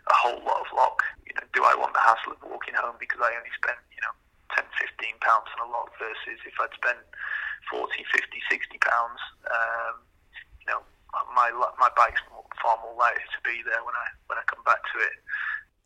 a 0.08 0.16
whole 0.16 0.40
lot 0.42 0.64
of 0.64 0.68
lock. 0.74 1.04
You 1.28 1.34
know, 1.38 1.46
do 1.54 1.62
I 1.64 1.76
want 1.76 1.94
the 1.94 2.02
hassle 2.02 2.34
of 2.34 2.40
walking 2.42 2.74
home 2.74 2.96
because 2.98 3.20
I 3.22 3.30
only 3.36 3.52
spent 3.54 3.78
you 3.94 4.02
know 4.02 4.10
10, 4.10 4.18
15 4.18 4.19
pounds 5.30 5.46
on 5.54 5.68
a 5.68 5.70
lock 5.70 5.94
versus 5.98 6.42
if 6.42 6.54
I'd 6.58 6.74
spent 6.74 6.98
40, 7.70 7.86
50, 8.10 8.42
60 8.50 8.78
pounds. 8.82 9.20
Um, 9.46 10.02
you 10.58 10.66
know, 10.66 10.82
my 11.34 11.54
my 11.78 11.90
bike's 11.94 12.20
far 12.58 12.78
more 12.82 12.98
likely 12.98 13.22
to 13.22 13.40
be 13.46 13.62
there 13.62 13.82
when 13.86 13.94
I 13.94 14.06
when 14.26 14.38
I 14.38 14.44
come 14.50 14.62
back 14.66 14.82
to 14.90 14.98
it. 14.98 15.14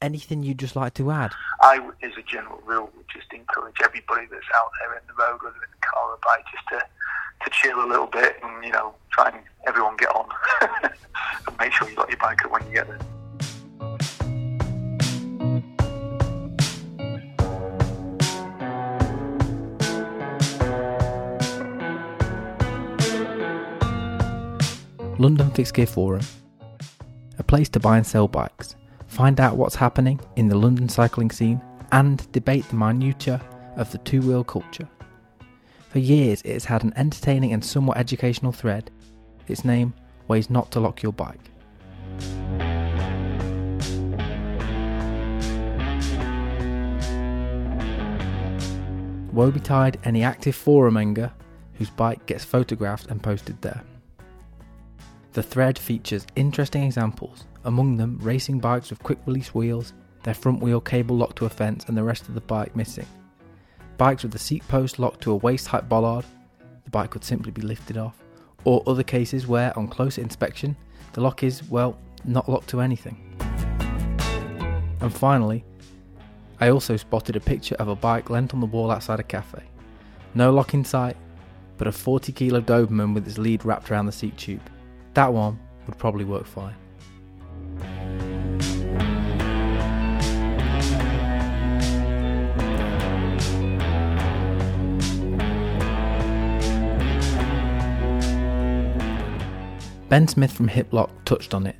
Anything 0.00 0.42
you'd 0.42 0.58
just 0.58 0.76
like 0.76 0.94
to 0.94 1.10
add? 1.10 1.32
I, 1.60 1.80
as 2.02 2.12
a 2.18 2.22
general 2.22 2.60
rule, 2.64 2.90
would 2.96 3.08
just 3.08 3.32
encourage 3.32 3.76
everybody 3.82 4.26
that's 4.26 4.48
out 4.54 4.68
there 4.80 4.98
in 4.98 5.04
the 5.06 5.14
road, 5.14 5.40
whether 5.40 5.56
in 5.56 5.72
the 5.72 5.86
car 5.86 6.10
or 6.10 6.18
bike, 6.24 6.44
just 6.52 6.66
to 6.72 6.80
to 7.44 7.50
chill 7.50 7.84
a 7.84 7.88
little 7.88 8.06
bit 8.06 8.36
and 8.42 8.64
you 8.64 8.72
know 8.72 8.94
try 9.12 9.28
and 9.28 9.44
everyone 9.66 9.96
get 9.96 10.08
on 10.14 10.28
and 10.82 11.58
make 11.58 11.72
sure 11.72 11.88
you 11.88 11.96
got 11.96 12.08
your 12.08 12.18
bike 12.18 12.44
up 12.44 12.50
when 12.50 12.66
you 12.66 12.72
get 12.72 12.88
there. 12.88 13.13
London 25.18 25.49
Fixed 25.50 25.75
Gear 25.75 25.87
Forum, 25.87 26.25
a 27.38 27.42
place 27.44 27.68
to 27.68 27.78
buy 27.80 27.97
and 27.97 28.06
sell 28.06 28.26
bikes, 28.26 28.75
find 29.06 29.38
out 29.38 29.56
what's 29.56 29.76
happening 29.76 30.21
in 30.35 30.49
the 30.49 30.59
London 30.59 30.88
cycling 30.88 31.30
scene, 31.30 31.62
and 31.92 32.30
debate 32.33 32.68
the 32.68 32.75
minutiae 32.75 33.40
of 33.76 33.92
the 33.92 33.99
two 33.99 34.21
wheel 34.21 34.42
culture. 34.42 34.88
For 35.90 36.00
years, 36.00 36.42
it 36.42 36.54
has 36.54 36.64
had 36.64 36.83
an 36.83 36.92
entertaining 36.97 37.52
and 37.52 37.64
somewhat 37.64 37.97
educational 37.97 38.50
thread. 38.50 38.90
Its 39.47 39.64
name 39.64 39.94
Ways 40.26 40.50
Not 40.50 40.73
to 40.73 40.80
Lock 40.80 41.02
Your 41.02 41.12
Bike. 41.12 41.38
Woe 49.33 49.52
betide 49.52 50.00
any 50.02 50.25
active 50.25 50.56
forum 50.56 50.94
forumenger 50.94 51.33
whose 51.75 51.90
bike 51.90 52.26
gets 52.26 52.44
photographed 52.44 53.06
and 53.06 53.23
posted 53.23 53.61
there. 53.62 53.83
The 55.35 55.43
thread 55.43 55.76
features 55.76 56.29
interesting 56.37 56.85
examples, 56.85 57.47
among 57.64 57.97
them 57.97 58.21
racing 58.23 58.61
bikes 58.61 58.91
with 58.91 59.03
quick 59.03 59.19
release 59.26 59.53
wheels, 59.53 59.93
their 60.23 60.33
front 60.33 60.62
wheel 60.62 60.81
cable 60.81 61.17
locked 61.17 61.38
to 61.38 61.47
a 61.47 61.49
fence 61.49 61.87
and 61.88 61.97
the 61.97 62.05
rest 62.05 62.29
of 62.29 62.35
the 62.35 62.41
bike 62.41 62.76
missing. 62.76 63.07
Bikes 63.99 64.23
with 64.23 64.31
the 64.31 64.38
seat 64.38 64.67
post 64.69 65.00
locked 65.00 65.23
to 65.23 65.33
a 65.33 65.37
waist 65.37 65.67
height 65.67 65.88
bollard, 65.88 66.25
the 66.85 66.91
bike 66.91 67.11
could 67.11 67.25
simply 67.25 67.50
be 67.50 67.62
lifted 67.62 67.97
off, 67.97 68.23
or 68.62 68.85
other 68.87 69.03
cases 69.03 69.49
where, 69.49 69.76
on 69.76 69.88
closer 69.88 70.23
inspection, 70.23 70.76
the 71.14 71.21
lock 71.21 71.43
is, 71.43 71.69
well, 71.69 71.99
not 72.25 72.49
locked 72.49 72.69
to 72.69 72.81
anything. 72.81 73.19
And 75.00 75.12
finally, 75.12 75.64
I 76.61 76.69
also 76.69 76.97
spotted 76.97 77.35
a 77.35 77.41
picture 77.41 77.75
of 77.81 77.88
a 77.88 77.97
bike 77.97 78.31
lent 78.31 78.55
on 78.55 78.61
the 78.61 78.67
wall 78.67 78.93
outside 78.93 79.19
a 79.19 79.25
cafe. 79.25 79.64
No 80.33 80.53
lock 80.53 80.75
in 80.75 80.85
sight, 80.85 81.17
but 81.76 81.88
a 81.88 81.93
40 81.93 82.31
kilo 82.31 82.61
Doberman 82.61 83.14
with 83.14 83.26
its 83.26 83.37
lead 83.37 83.64
wrapped 83.64 83.91
around 83.91 84.07
the 84.07 84.12
seat 84.12 84.37
tube. 84.37 84.62
That 85.14 85.33
one 85.33 85.61
would 85.87 85.97
probably 85.97 86.25
work 86.25 86.44
fine. 86.44 86.75
Ben 100.09 100.28
Smith 100.28 100.52
from 100.52 100.68
Hiplok 100.68 101.11
touched 101.25 101.54
on 101.54 101.66
it. 101.66 101.76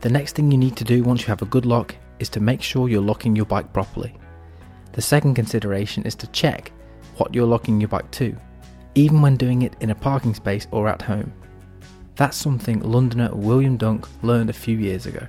The 0.00 0.08
next 0.08 0.34
thing 0.34 0.50
you 0.50 0.56
need 0.58 0.76
to 0.76 0.84
do 0.84 1.02
once 1.02 1.22
you 1.22 1.26
have 1.28 1.42
a 1.42 1.46
good 1.46 1.66
lock 1.66 1.94
is 2.18 2.28
to 2.30 2.40
make 2.40 2.62
sure 2.62 2.88
you're 2.88 3.02
locking 3.02 3.34
your 3.34 3.44
bike 3.44 3.72
properly. 3.72 4.14
The 4.92 5.02
second 5.02 5.34
consideration 5.34 6.04
is 6.04 6.14
to 6.16 6.26
check 6.28 6.72
what 7.16 7.34
you're 7.34 7.46
locking 7.46 7.80
your 7.80 7.88
bike 7.88 8.10
to, 8.12 8.36
even 8.94 9.20
when 9.20 9.36
doing 9.36 9.62
it 9.62 9.76
in 9.80 9.90
a 9.90 9.94
parking 9.94 10.34
space 10.34 10.66
or 10.70 10.88
at 10.88 11.02
home. 11.02 11.32
That's 12.16 12.36
something 12.38 12.80
Londoner 12.80 13.34
William 13.34 13.76
Dunk 13.76 14.06
learned 14.22 14.48
a 14.48 14.54
few 14.54 14.78
years 14.78 15.04
ago. 15.04 15.26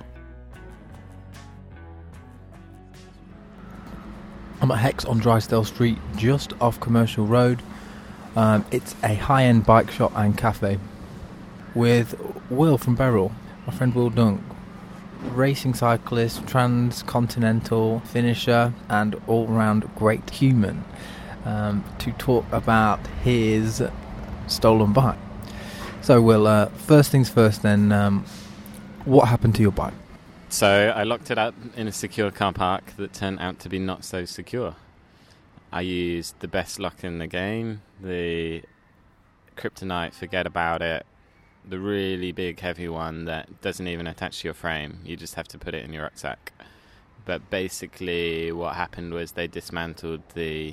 I'm 4.62 4.70
at 4.70 4.78
Hex 4.78 5.04
on 5.04 5.18
Drysdale 5.18 5.64
Street, 5.64 5.98
just 6.16 6.54
off 6.62 6.80
Commercial 6.80 7.26
Road. 7.26 7.62
Um, 8.36 8.64
it's 8.70 8.96
a 9.04 9.14
high 9.14 9.44
end 9.44 9.66
bike 9.66 9.90
shop 9.90 10.12
and 10.16 10.36
cafe 10.36 10.78
with 11.74 12.18
Will 12.48 12.78
from 12.78 12.94
Beryl, 12.94 13.32
my 13.66 13.72
friend 13.74 13.94
Will 13.94 14.10
Dunk, 14.10 14.40
racing 15.32 15.74
cyclist, 15.74 16.46
transcontinental 16.46 18.00
finisher, 18.00 18.72
and 18.88 19.14
all 19.26 19.46
round 19.46 19.94
great 19.94 20.30
human, 20.30 20.82
um, 21.44 21.84
to 21.98 22.12
talk 22.12 22.46
about 22.50 23.06
his 23.22 23.82
stolen 24.46 24.94
bike. 24.94 25.18
So, 26.08 26.22
Will, 26.22 26.46
uh, 26.46 26.70
first 26.70 27.10
things 27.10 27.28
first, 27.28 27.60
then, 27.60 27.92
um, 27.92 28.24
what 29.04 29.28
happened 29.28 29.54
to 29.56 29.60
your 29.60 29.72
bike? 29.72 29.92
So, 30.48 30.90
I 30.96 31.02
locked 31.02 31.30
it 31.30 31.36
up 31.36 31.54
in 31.76 31.86
a 31.86 31.92
secure 31.92 32.30
car 32.30 32.54
park 32.54 32.94
that 32.96 33.12
turned 33.12 33.40
out 33.40 33.58
to 33.58 33.68
be 33.68 33.78
not 33.78 34.04
so 34.06 34.24
secure. 34.24 34.74
I 35.70 35.82
used 35.82 36.40
the 36.40 36.48
best 36.48 36.78
lock 36.78 37.04
in 37.04 37.18
the 37.18 37.26
game, 37.26 37.82
the 38.00 38.62
kryptonite, 39.58 40.14
Fahgettaboudit, 40.14 41.02
the 41.68 41.78
really 41.78 42.32
big, 42.32 42.58
heavy 42.58 42.88
one 42.88 43.26
that 43.26 43.60
doesn't 43.60 43.86
even 43.86 44.06
attach 44.06 44.40
to 44.40 44.48
your 44.48 44.54
frame. 44.54 45.00
You 45.04 45.14
just 45.14 45.34
have 45.34 45.48
to 45.48 45.58
put 45.58 45.74
it 45.74 45.84
in 45.84 45.92
your 45.92 46.04
rucksack. 46.04 46.54
But 47.26 47.50
basically, 47.50 48.50
what 48.50 48.76
happened 48.76 49.12
was 49.12 49.32
they 49.32 49.46
dismantled 49.46 50.22
the 50.32 50.72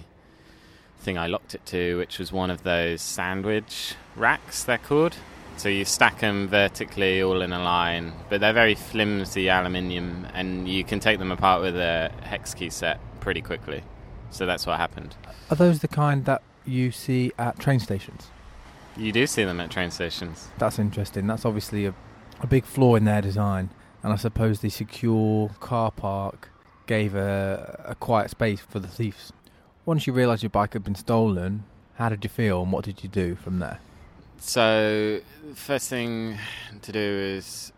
thing 1.06 1.18
I 1.18 1.28
locked 1.28 1.56
it 1.56 1.66
to, 1.68 1.98
which 1.98 2.20
was 2.20 2.34
one 2.34 2.50
of 2.50 2.64
those 2.64 3.02
sandwich 3.02 3.96
racks, 4.16 4.64
they're 4.64 4.80
called. 4.80 5.16
So 5.58 5.70
you 5.70 5.86
stack 5.86 6.20
them 6.20 6.50
vertically 6.50 7.22
all 7.22 7.42
in 7.42 7.54
a 7.54 7.64
line, 7.64 8.12
but 8.28 8.42
they're 8.42 8.52
very 8.52 8.76
flimsy 8.76 9.48
aluminium, 9.48 10.28
and 10.34 10.68
you 10.68 10.84
can 10.84 11.00
take 11.00 11.20
them 11.20 11.32
apart 11.32 11.62
with 11.62 11.78
a 11.78 12.12
hex 12.24 12.54
key 12.54 12.70
set 12.70 13.00
pretty 13.22 13.42
quickly. 13.42 13.84
So 14.32 14.46
that's 14.46 14.66
what 14.66 14.78
happened. 14.78 15.16
Are 15.50 15.56
those 15.56 15.80
the 15.80 15.88
kind 15.88 16.26
that 16.26 16.42
you 16.66 16.92
see 16.92 17.32
at 17.38 17.58
train 17.58 17.80
stations? 17.80 18.28
You 18.98 19.14
do 19.14 19.28
see 19.28 19.46
them 19.46 19.62
at 19.62 19.70
train 19.72 19.92
stations. 19.92 20.50
That's 20.58 20.80
interesting. 20.80 21.28
That's 21.28 21.46
obviously 21.46 21.86
a, 21.86 21.94
a 22.42 22.48
big 22.48 22.66
flaw 22.66 22.96
in 22.96 23.06
their 23.06 23.22
design, 23.22 23.70
and 24.04 24.12
I 24.12 24.18
suppose 24.18 24.60
the 24.60 24.70
secure 24.70 25.50
car 25.60 25.92
park 25.92 26.50
gave 26.88 27.16
a, 27.16 27.86
a 27.86 27.96
quiet 27.96 28.32
space 28.32 28.60
for 28.60 28.80
the 28.80 28.88
thieves. 28.88 29.32
Once 29.86 30.08
you 30.08 30.14
realised 30.14 30.42
your 30.42 30.50
bike 30.50 30.74
had 30.74 30.84
been 30.84 30.96
stolen, 30.96 31.64
how 31.96 32.10
did 32.10 32.24
you 32.24 32.30
feel 32.30 32.64
and 32.64 32.72
what 32.72 32.84
did 32.84 33.04
you 33.04 33.10
do 33.10 33.36
from 33.36 33.60
there? 33.60 33.80
So, 34.40 35.22
first 35.54 35.90
thing 35.90 36.38
to 36.82 36.92
do 36.92 37.00
is 37.00 37.72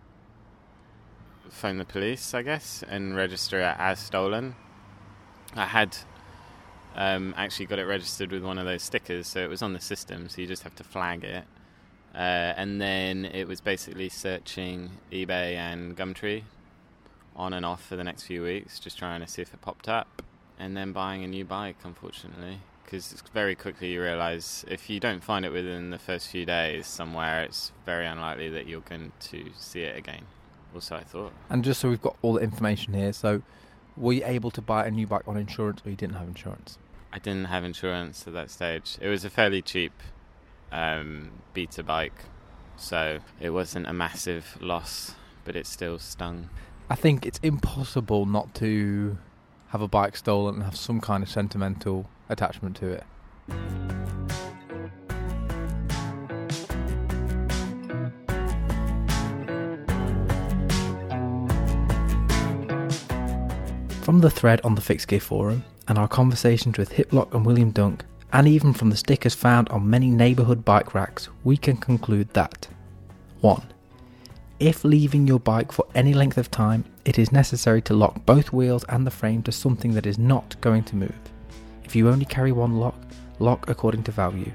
phone 1.50 1.78
the 1.78 1.86
police, 1.86 2.34
I 2.34 2.44
guess, 2.44 2.84
and 2.88 3.16
register 3.16 3.60
it 3.60 3.76
as 3.78 4.00
stolen. 4.00 4.56
I 5.56 5.66
had 5.66 5.98
um, 6.96 7.34
actually 7.36 7.66
got 7.66 7.80
it 7.80 7.86
registered 7.86 8.32
with 8.32 8.44
one 8.44 8.58
of 8.58 8.66
those 8.66 8.84
stickers, 8.84 9.28
so 9.28 9.40
it 9.40 9.50
was 9.50 9.62
on 9.62 9.74
the 9.74 9.82
system, 9.82 10.30
so 10.30 10.42
you 10.42 10.48
just 10.48 10.64
have 10.64 10.76
to 10.76 10.84
flag 10.84 11.26
it. 11.26 11.44
Uh, 12.16 12.54
and 12.56 12.80
then 12.80 13.26
it 13.26 13.48
was 13.48 13.60
basically 13.60 14.08
searching 14.08 14.92
eBay 15.12 15.56
and 15.56 15.98
Gumtree 15.98 16.44
on 17.36 17.54
and 17.54 17.66
off 17.66 17.86
for 17.86 17.96
the 17.96 18.04
next 18.04 18.24
few 18.24 18.44
weeks, 18.44 18.80
just 18.80 18.98
trying 18.98 19.20
to 19.20 19.28
see 19.28 19.42
if 19.42 19.54
it 19.54 19.62
popped 19.62 19.88
up, 19.90 20.22
and 20.60 20.76
then 20.76 20.92
buying 20.92 21.24
a 21.24 21.28
new 21.28 21.46
bike, 21.46 21.78
unfortunately. 21.84 22.60
Because 22.84 23.22
very 23.34 23.56
quickly 23.56 23.92
you 23.92 24.02
realize 24.02 24.64
if 24.68 24.90
you 24.90 25.00
don't 25.00 25.24
find 25.24 25.44
it 25.44 25.52
within 25.52 25.90
the 25.90 26.00
first 26.00 26.30
few 26.30 26.46
days 26.46 26.88
somewhere, 26.88 27.44
it's 27.44 27.74
very 27.86 28.06
unlikely 28.08 28.50
that 28.50 28.68
you're 28.68 28.82
going 28.82 29.12
to 29.20 29.50
see 29.58 29.82
it 29.82 29.98
again. 29.98 30.24
Also, 30.74 30.96
I 30.96 31.04
thought. 31.04 31.34
And 31.50 31.64
just 31.64 31.82
so 31.82 31.90
we've 31.90 32.02
got 32.02 32.16
all 32.22 32.34
the 32.34 32.42
information 32.42 32.94
here, 32.94 33.12
so 33.12 33.42
were 33.98 34.14
you 34.14 34.24
able 34.26 34.52
to 34.52 34.62
buy 34.62 34.86
a 34.86 34.92
new 34.92 35.06
bike 35.06 35.28
on 35.28 35.38
insurance 35.38 35.82
or 35.86 35.90
you 35.90 35.96
didn't 35.96 36.16
have 36.16 36.28
insurance? 36.28 36.78
I 37.12 37.20
didn't 37.20 37.46
have 37.46 37.64
insurance 37.64 38.26
at 38.28 38.34
that 38.34 38.52
stage. 38.52 38.98
It 39.02 39.08
was 39.10 39.26
a 39.26 39.30
fairly 39.30 39.62
cheap 39.62 39.94
um, 40.72 41.32
beta 41.54 41.84
bike, 41.84 42.26
so 42.78 43.20
it 43.40 43.50
wasn't 43.50 43.88
a 43.88 43.94
massive 43.94 44.58
loss, 44.62 45.16
but 45.44 45.56
it 45.56 45.66
still 45.66 46.00
stung. 46.00 46.50
I 46.90 46.96
think 46.96 47.26
it's 47.26 47.40
impossible 47.44 48.26
not 48.26 48.54
to 48.56 49.18
have 49.70 49.82
a 49.82 49.88
bike 49.88 50.16
stolen 50.16 50.56
and 50.56 50.64
have 50.64 50.76
some 50.76 51.02
kind 51.02 51.24
of 51.24 51.30
sentimental 51.30 52.10
attachment 52.30 52.76
to 52.78 52.88
it. 52.88 53.04
From 64.02 64.22
the 64.22 64.30
thread 64.30 64.62
on 64.64 64.76
the 64.76 64.82
Fixed 64.82 65.10
Gear 65.10 65.20
forum 65.20 65.66
and 65.90 65.98
our 65.98 66.08
conversations 66.08 66.78
with 66.78 66.94
Hiplok 66.94 67.34
and 67.34 67.46
William 67.46 67.72
Dunk, 67.72 68.06
and 68.32 68.48
even 68.48 68.72
from 68.72 68.90
the 68.90 68.96
stickers 68.96 69.36
found 69.36 69.68
on 69.70 69.90
many 69.90 70.10
neighbourhood 70.10 70.64
bike 70.64 70.94
racks, 70.94 71.28
we 71.44 71.58
can 71.58 71.76
conclude 71.76 72.34
that 72.34 72.70
1. 73.42 73.74
If 74.60 74.84
leaving 74.84 75.28
your 75.28 75.40
bike 75.40 75.72
for 75.72 75.86
any 75.94 76.16
length 76.16 76.40
of 76.40 76.50
time, 76.50 76.84
it 77.06 77.20
is 77.20 77.32
necessary 77.32 77.80
to 77.84 77.94
lock 77.94 78.26
both 78.26 78.52
wheels 78.52 78.84
and 78.90 79.06
the 79.06 79.12
frame 79.12 79.44
to 79.44 79.52
something 79.52 79.92
that 79.92 80.08
is 80.08 80.18
not 80.18 80.60
going 80.62 80.84
to 80.86 80.96
move. 80.96 81.16
If 81.84 81.96
you 81.96 82.10
only 82.10 82.26
carry 82.26 82.52
one 82.52 82.80
lock, 82.80 83.00
lock 83.38 83.70
according 83.70 84.02
to 84.06 84.12
value. 84.12 84.52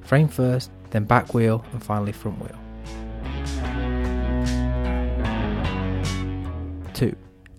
Frame 0.00 0.28
first, 0.28 0.70
then 0.88 1.04
back 1.04 1.34
wheel, 1.34 1.62
and 1.72 1.84
finally 1.84 2.12
front 2.12 2.38
wheel. 2.40 2.58
2. 6.94 7.14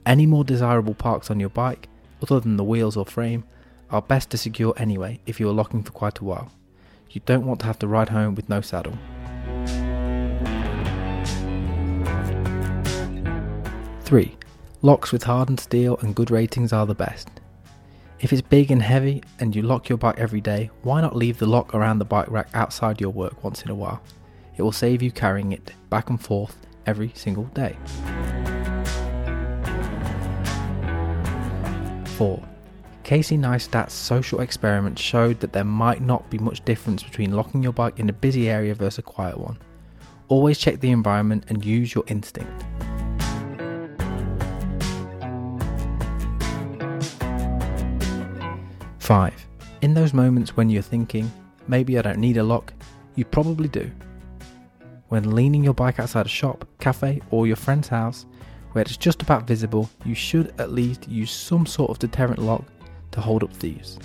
Any 0.07 0.25
more 0.25 0.43
desirable 0.43 0.95
parts 0.95 1.29
on 1.29 1.39
your 1.39 1.49
bike, 1.49 1.89
other 2.23 2.39
than 2.39 2.57
the 2.57 2.63
wheels 2.63 2.97
or 2.97 3.05
frame, 3.05 3.43
are 3.91 4.01
best 4.01 4.31
to 4.31 4.37
secure 4.37 4.73
anyway 4.77 5.19
if 5.27 5.39
you 5.39 5.47
are 5.47 5.53
locking 5.53 5.83
for 5.83 5.91
quite 5.91 6.17
a 6.17 6.23
while. 6.23 6.51
You 7.11 7.21
don't 7.27 7.45
want 7.45 7.59
to 7.59 7.67
have 7.67 7.77
to 7.79 7.87
ride 7.87 8.09
home 8.09 8.33
with 8.33 8.49
no 8.49 8.61
saddle. 8.61 8.97
3. 14.13 14.37
Locks 14.83 15.11
with 15.11 15.23
hardened 15.23 15.59
steel 15.59 15.97
and 16.01 16.13
good 16.13 16.29
ratings 16.29 16.71
are 16.71 16.85
the 16.85 16.93
best. 16.93 17.31
If 18.19 18.31
it's 18.31 18.43
big 18.43 18.69
and 18.69 18.79
heavy 18.79 19.23
and 19.39 19.55
you 19.55 19.63
lock 19.63 19.89
your 19.89 19.97
bike 19.97 20.19
every 20.19 20.39
day, 20.39 20.69
why 20.83 21.01
not 21.01 21.15
leave 21.15 21.39
the 21.39 21.47
lock 21.47 21.73
around 21.73 21.97
the 21.97 22.05
bike 22.05 22.29
rack 22.29 22.47
outside 22.53 23.01
your 23.01 23.09
work 23.09 23.43
once 23.43 23.63
in 23.63 23.71
a 23.71 23.73
while? 23.73 24.03
It 24.55 24.61
will 24.61 24.71
save 24.71 25.01
you 25.01 25.09
carrying 25.09 25.51
it 25.51 25.71
back 25.89 26.11
and 26.11 26.21
forth 26.21 26.55
every 26.85 27.11
single 27.15 27.45
day. 27.55 27.75
4. 32.05 32.43
Casey 33.03 33.35
Neistat's 33.35 33.95
social 33.95 34.41
experiment 34.41 34.99
showed 34.99 35.39
that 35.39 35.53
there 35.53 35.63
might 35.63 36.03
not 36.03 36.29
be 36.29 36.37
much 36.37 36.63
difference 36.65 37.01
between 37.01 37.31
locking 37.31 37.63
your 37.63 37.73
bike 37.73 37.97
in 37.97 38.09
a 38.09 38.13
busy 38.13 38.47
area 38.47 38.75
versus 38.75 38.99
a 38.99 39.01
quiet 39.01 39.39
one. 39.39 39.57
Always 40.27 40.59
check 40.59 40.81
the 40.81 40.91
environment 40.91 41.45
and 41.47 41.65
use 41.65 41.95
your 41.95 42.03
instinct. 42.05 42.63
5. 49.13 49.47
In 49.83 49.93
those 49.93 50.11
moments 50.11 50.57
when 50.57 50.71
you're 50.71 50.81
thinking, 50.81 51.31
maybe 51.67 51.99
I 51.99 52.01
don't 52.01 52.17
need 52.17 52.37
a 52.37 52.43
lock, 52.43 52.73
you 53.13 53.23
probably 53.25 53.67
do. 53.67 53.91
When 55.09 55.35
leaning 55.35 55.63
your 55.63 55.75
bike 55.75 55.99
outside 55.99 56.25
a 56.25 56.29
shop, 56.29 56.67
cafe, 56.79 57.21
or 57.29 57.45
your 57.45 57.55
friend's 57.55 57.87
house, 57.87 58.25
where 58.71 58.81
it's 58.81 58.97
just 58.97 59.21
about 59.21 59.45
visible, 59.45 59.87
you 60.03 60.15
should 60.15 60.51
at 60.59 60.71
least 60.71 61.07
use 61.07 61.29
some 61.29 61.67
sort 61.67 61.91
of 61.91 61.99
deterrent 61.99 62.39
lock 62.39 62.63
to 63.11 63.21
hold 63.21 63.43
up 63.43 63.53
thieves. 63.53 63.99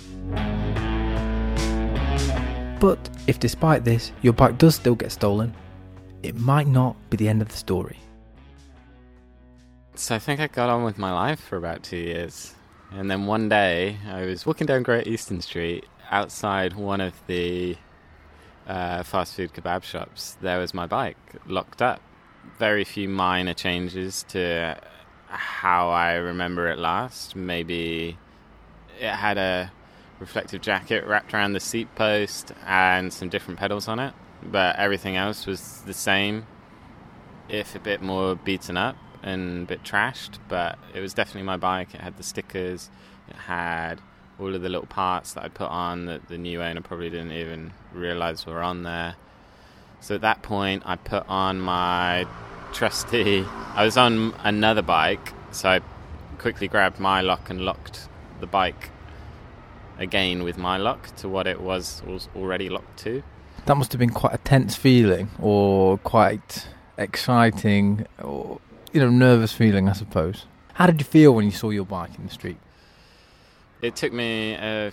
But 2.79 3.09
if 3.25 3.39
despite 3.39 3.83
this 3.83 4.11
your 4.21 4.33
bike 4.33 4.59
does 4.59 4.75
still 4.75 4.93
get 4.93 5.11
stolen, 5.11 5.55
it 6.21 6.37
might 6.37 6.67
not 6.67 6.95
be 7.09 7.17
the 7.17 7.27
end 7.27 7.41
of 7.41 7.47
the 7.47 7.57
story. 7.57 7.97
So 9.95 10.13
I 10.13 10.19
think 10.19 10.39
I 10.39 10.45
got 10.45 10.69
on 10.69 10.83
with 10.83 10.99
my 10.99 11.11
life 11.11 11.39
for 11.39 11.57
about 11.57 11.81
two 11.81 11.97
years. 11.97 12.53
And 12.91 13.09
then 13.09 13.27
one 13.27 13.49
day, 13.49 13.97
I 14.07 14.25
was 14.25 14.45
walking 14.45 14.65
down 14.65 14.83
Great 14.83 15.07
Eastern 15.07 15.41
Street 15.41 15.85
outside 16.09 16.73
one 16.73 17.01
of 17.01 17.13
the 17.27 17.77
uh, 18.67 19.03
fast 19.03 19.35
food 19.35 19.53
kebab 19.53 19.83
shops. 19.83 20.37
There 20.41 20.59
was 20.59 20.73
my 20.73 20.87
bike 20.87 21.17
locked 21.45 21.81
up. 21.81 22.01
Very 22.57 22.83
few 22.83 23.07
minor 23.07 23.53
changes 23.53 24.23
to 24.29 24.79
how 25.27 25.89
I 25.89 26.13
remember 26.13 26.67
it 26.67 26.79
last. 26.79 27.35
Maybe 27.35 28.17
it 28.99 29.11
had 29.11 29.37
a 29.37 29.71
reflective 30.19 30.61
jacket 30.61 31.05
wrapped 31.05 31.33
around 31.33 31.53
the 31.53 31.59
seat 31.59 31.93
post 31.95 32.53
and 32.65 33.13
some 33.13 33.29
different 33.29 33.59
pedals 33.59 33.87
on 33.87 33.99
it, 33.99 34.13
but 34.43 34.75
everything 34.77 35.15
else 35.15 35.45
was 35.45 35.83
the 35.85 35.93
same, 35.93 36.47
if 37.47 37.75
a 37.75 37.79
bit 37.79 38.01
more 38.01 38.35
beaten 38.35 38.77
up 38.77 38.95
and 39.23 39.63
a 39.63 39.65
bit 39.65 39.83
trashed, 39.83 40.39
but 40.47 40.77
it 40.93 40.99
was 40.99 41.13
definitely 41.13 41.43
my 41.43 41.57
bike. 41.57 41.93
It 41.93 42.01
had 42.01 42.17
the 42.17 42.23
stickers, 42.23 42.89
it 43.27 43.35
had 43.35 44.01
all 44.39 44.55
of 44.55 44.61
the 44.61 44.69
little 44.69 44.87
parts 44.87 45.33
that 45.33 45.43
I 45.43 45.49
put 45.49 45.69
on 45.69 46.05
that 46.05 46.27
the 46.29 46.37
new 46.37 46.61
owner 46.61 46.81
probably 46.81 47.09
didn't 47.09 47.33
even 47.33 47.73
realize 47.93 48.45
were 48.45 48.63
on 48.63 48.83
there. 48.83 49.15
So 49.99 50.15
at 50.15 50.21
that 50.21 50.41
point, 50.41 50.83
I 50.85 50.95
put 50.95 51.27
on 51.27 51.59
my 51.59 52.25
trusty. 52.71 53.45
I 53.75 53.83
was 53.83 53.97
on 53.97 54.33
another 54.43 54.81
bike, 54.81 55.33
so 55.51 55.69
I 55.69 55.81
quickly 56.37 56.69
grabbed 56.69 56.99
my 56.99 57.21
lock 57.21 57.49
and 57.49 57.61
locked 57.61 58.07
the 58.39 58.47
bike 58.47 58.91
again 59.97 60.43
with 60.43 60.57
my 60.57 60.77
lock 60.77 61.13
to 61.17 61.27
what 61.27 61.45
it 61.45 61.59
was, 61.59 62.01
was 62.07 62.29
already 62.35 62.69
locked 62.69 62.97
to. 62.99 63.21
That 63.65 63.75
must 63.75 63.91
have 63.91 63.99
been 63.99 64.11
quite 64.11 64.33
a 64.33 64.37
tense 64.37 64.75
feeling, 64.75 65.29
or 65.41 65.97
quite 65.97 66.67
exciting, 66.97 68.07
or 68.23 68.61
you 68.91 68.99
know, 68.99 69.09
nervous 69.09 69.53
feeling, 69.53 69.89
I 69.89 69.93
suppose. 69.93 70.45
How 70.73 70.87
did 70.87 70.99
you 70.99 71.05
feel 71.05 71.35
when 71.35 71.45
you 71.45 71.51
saw 71.51 71.69
your 71.69 71.85
bike 71.85 72.17
in 72.17 72.25
the 72.25 72.31
street? 72.31 72.57
It 73.81 73.95
took 73.95 74.11
me 74.11 74.53
a, 74.53 74.91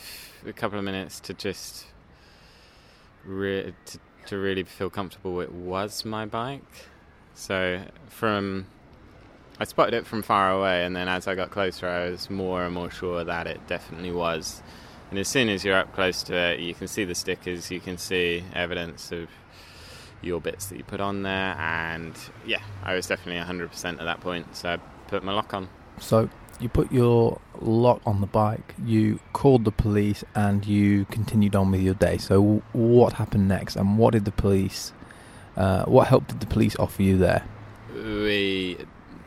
couple 0.54 0.78
of 0.78 0.84
minutes 0.84 1.20
to 1.20 1.34
just 1.34 1.86
re- 3.24 3.74
to, 3.86 3.98
to 4.26 4.38
really 4.38 4.62
feel 4.62 4.90
comfortable 4.90 5.40
it 5.40 5.52
was 5.52 6.04
my 6.04 6.26
bike. 6.26 6.86
So 7.34 7.82
from 8.08 8.66
I 9.58 9.64
spotted 9.64 9.94
it 9.94 10.06
from 10.06 10.22
far 10.22 10.50
away, 10.50 10.84
and 10.84 10.94
then 10.94 11.08
as 11.08 11.26
I 11.26 11.34
got 11.34 11.50
closer, 11.50 11.88
I 11.88 12.10
was 12.10 12.28
more 12.28 12.64
and 12.64 12.74
more 12.74 12.90
sure 12.90 13.24
that 13.24 13.46
it 13.46 13.66
definitely 13.66 14.12
was. 14.12 14.62
And 15.10 15.18
as 15.18 15.28
soon 15.28 15.48
as 15.48 15.64
you're 15.64 15.76
up 15.76 15.94
close 15.94 16.22
to 16.24 16.34
it, 16.34 16.60
you 16.60 16.74
can 16.74 16.88
see 16.88 17.04
the 17.04 17.14
stickers, 17.14 17.70
you 17.70 17.80
can 17.80 17.96
see 17.96 18.44
evidence 18.52 19.12
of 19.12 19.28
your 20.22 20.40
bits 20.40 20.66
that 20.66 20.78
you 20.78 20.84
put 20.84 21.00
on 21.00 21.22
there, 21.22 21.56
and 21.58 22.14
yeah, 22.44 22.62
I 22.82 22.94
was 22.94 23.06
definitely 23.06 23.42
100% 23.42 23.84
at 23.84 23.98
that 23.98 24.20
point. 24.20 24.56
So 24.56 24.70
I 24.70 24.76
put 25.08 25.22
my 25.22 25.32
lock 25.32 25.54
on. 25.54 25.68
So 26.00 26.28
you 26.60 26.68
put 26.68 26.90
your 26.90 27.40
lock 27.60 28.00
on 28.06 28.20
the 28.20 28.26
bike, 28.26 28.74
you 28.84 29.20
called 29.32 29.64
the 29.64 29.72
police, 29.72 30.24
and 30.34 30.66
you 30.66 31.04
continued 31.06 31.54
on 31.54 31.70
with 31.70 31.80
your 31.80 31.94
day. 31.94 32.18
So 32.18 32.62
what 32.72 33.14
happened 33.14 33.48
next, 33.48 33.76
and 33.76 33.98
what 33.98 34.12
did 34.12 34.24
the 34.24 34.32
police? 34.32 34.92
Uh, 35.56 35.84
what 35.84 36.08
help 36.08 36.26
did 36.28 36.40
the 36.40 36.46
police 36.46 36.76
offer 36.76 37.02
you 37.02 37.16
there? 37.16 37.44
We 37.94 38.78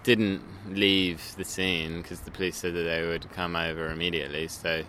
didn't 0.04 0.41
leave 0.69 1.36
the 1.38 1.45
scene 1.45 2.02
because 2.02 2.21
the 2.21 2.32
police 2.32 2.58
said 2.58 2.73
that 2.75 2.84
they 2.84 3.06
would 3.08 3.32
come 3.32 3.56
over 3.56 3.89
immediately. 3.89 4.47
So 4.47 4.84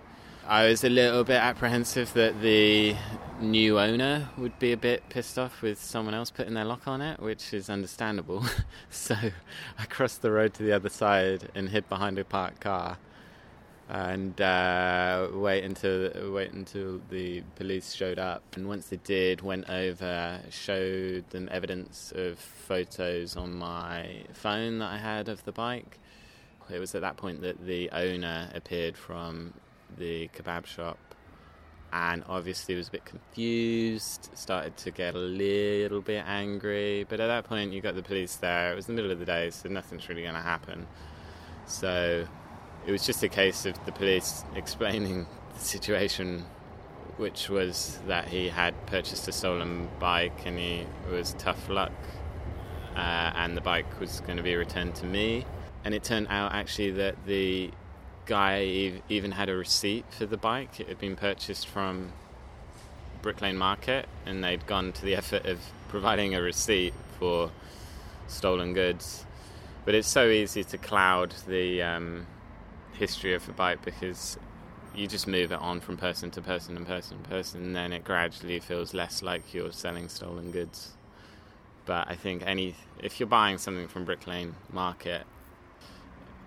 I 0.50 0.66
was 0.66 0.82
a 0.82 0.88
little 0.88 1.22
bit 1.22 1.36
apprehensive 1.36 2.12
that 2.14 2.42
the 2.42 2.96
new 3.40 3.78
owner 3.78 4.30
would 4.36 4.58
be 4.58 4.72
a 4.72 4.76
bit 4.76 5.08
pissed 5.08 5.38
off 5.38 5.62
with 5.62 5.80
someone 5.80 6.12
else 6.12 6.32
putting 6.32 6.54
their 6.54 6.64
lock 6.64 6.88
on 6.88 7.00
it, 7.00 7.20
which 7.20 7.54
is 7.54 7.70
understandable. 7.70 8.44
so 8.90 9.14
I 9.78 9.84
crossed 9.84 10.22
the 10.22 10.32
road 10.32 10.52
to 10.54 10.64
the 10.64 10.72
other 10.72 10.88
side 10.88 11.50
and 11.54 11.68
hid 11.68 11.88
behind 11.88 12.18
a 12.18 12.24
parked 12.24 12.58
car 12.58 12.98
and 13.88 14.40
uh, 14.40 15.28
wait 15.34 15.62
until 15.62 16.32
wait 16.32 16.52
until 16.52 17.00
the 17.10 17.44
police 17.54 17.94
showed 17.94 18.18
up. 18.18 18.42
And 18.56 18.66
once 18.66 18.86
they 18.86 18.98
did, 19.04 19.42
went 19.42 19.70
over, 19.70 20.40
showed 20.50 21.30
them 21.30 21.48
evidence 21.52 22.12
of 22.16 22.40
photos 22.40 23.36
on 23.36 23.54
my 23.54 24.24
phone 24.32 24.80
that 24.80 24.90
I 24.94 24.98
had 24.98 25.28
of 25.28 25.44
the 25.44 25.52
bike. 25.52 26.00
It 26.68 26.80
was 26.80 26.96
at 26.96 27.02
that 27.02 27.16
point 27.16 27.40
that 27.42 27.64
the 27.64 27.88
owner 27.90 28.50
appeared 28.52 28.96
from 28.96 29.54
the 29.98 30.28
kebab 30.28 30.66
shop 30.66 30.98
and 31.92 32.22
obviously 32.28 32.74
was 32.74 32.88
a 32.88 32.92
bit 32.92 33.04
confused, 33.04 34.30
started 34.34 34.76
to 34.76 34.90
get 34.90 35.14
a 35.14 35.18
little 35.18 36.00
bit 36.00 36.24
angry. 36.26 37.04
But 37.08 37.20
at 37.20 37.26
that 37.26 37.44
point, 37.44 37.72
you 37.72 37.80
got 37.80 37.96
the 37.96 38.02
police 38.02 38.36
there. 38.36 38.72
It 38.72 38.76
was 38.76 38.86
the 38.86 38.92
middle 38.92 39.10
of 39.10 39.18
the 39.18 39.24
day, 39.24 39.50
so 39.50 39.68
nothing's 39.68 40.08
really 40.08 40.22
going 40.22 40.34
to 40.34 40.40
happen. 40.40 40.86
So 41.66 42.26
it 42.86 42.92
was 42.92 43.04
just 43.04 43.22
a 43.22 43.28
case 43.28 43.66
of 43.66 43.84
the 43.86 43.92
police 43.92 44.44
explaining 44.54 45.26
the 45.54 45.60
situation, 45.60 46.44
which 47.16 47.48
was 47.48 47.98
that 48.06 48.28
he 48.28 48.48
had 48.48 48.74
purchased 48.86 49.26
a 49.26 49.32
stolen 49.32 49.88
bike 49.98 50.46
and 50.46 50.58
he 50.58 50.86
was 51.10 51.34
tough 51.38 51.68
luck, 51.68 51.92
uh, 52.94 53.32
and 53.34 53.56
the 53.56 53.60
bike 53.60 53.98
was 53.98 54.20
going 54.20 54.36
to 54.36 54.44
be 54.44 54.54
returned 54.54 54.94
to 54.96 55.06
me. 55.06 55.44
And 55.84 55.94
it 55.94 56.04
turned 56.04 56.28
out 56.28 56.52
actually 56.52 56.90
that 56.92 57.16
the 57.26 57.70
guy 58.26 59.00
even 59.08 59.32
had 59.32 59.48
a 59.48 59.54
receipt 59.54 60.04
for 60.10 60.26
the 60.26 60.36
bike. 60.36 60.80
It 60.80 60.88
had 60.88 60.98
been 60.98 61.16
purchased 61.16 61.66
from 61.66 62.12
Brick 63.22 63.40
Lane 63.40 63.56
Market, 63.56 64.08
and 64.26 64.42
they'd 64.42 64.66
gone 64.66 64.92
to 64.92 65.04
the 65.04 65.16
effort 65.16 65.46
of 65.46 65.60
providing 65.88 66.34
a 66.34 66.40
receipt 66.40 66.94
for 67.18 67.50
stolen 68.26 68.72
goods. 68.72 69.24
But 69.84 69.94
it's 69.94 70.08
so 70.08 70.28
easy 70.28 70.62
to 70.64 70.78
cloud 70.78 71.34
the 71.46 71.82
um, 71.82 72.26
history 72.92 73.34
of 73.34 73.46
the 73.46 73.52
bike 73.52 73.82
because 73.82 74.38
you 74.94 75.06
just 75.06 75.26
move 75.26 75.52
it 75.52 75.58
on 75.58 75.80
from 75.80 75.96
person 75.96 76.30
to 76.32 76.40
person 76.40 76.76
and 76.76 76.86
person 76.86 77.22
to 77.22 77.28
person, 77.28 77.62
and 77.62 77.76
then 77.76 77.92
it 77.92 78.04
gradually 78.04 78.60
feels 78.60 78.94
less 78.94 79.22
like 79.22 79.54
you're 79.54 79.72
selling 79.72 80.08
stolen 80.08 80.50
goods. 80.50 80.92
But 81.86 82.08
I 82.08 82.14
think 82.14 82.42
any 82.46 82.74
if 83.02 83.18
you're 83.18 83.28
buying 83.28 83.58
something 83.58 83.88
from 83.88 84.04
Brick 84.04 84.26
Lane 84.26 84.54
Market, 84.72 85.24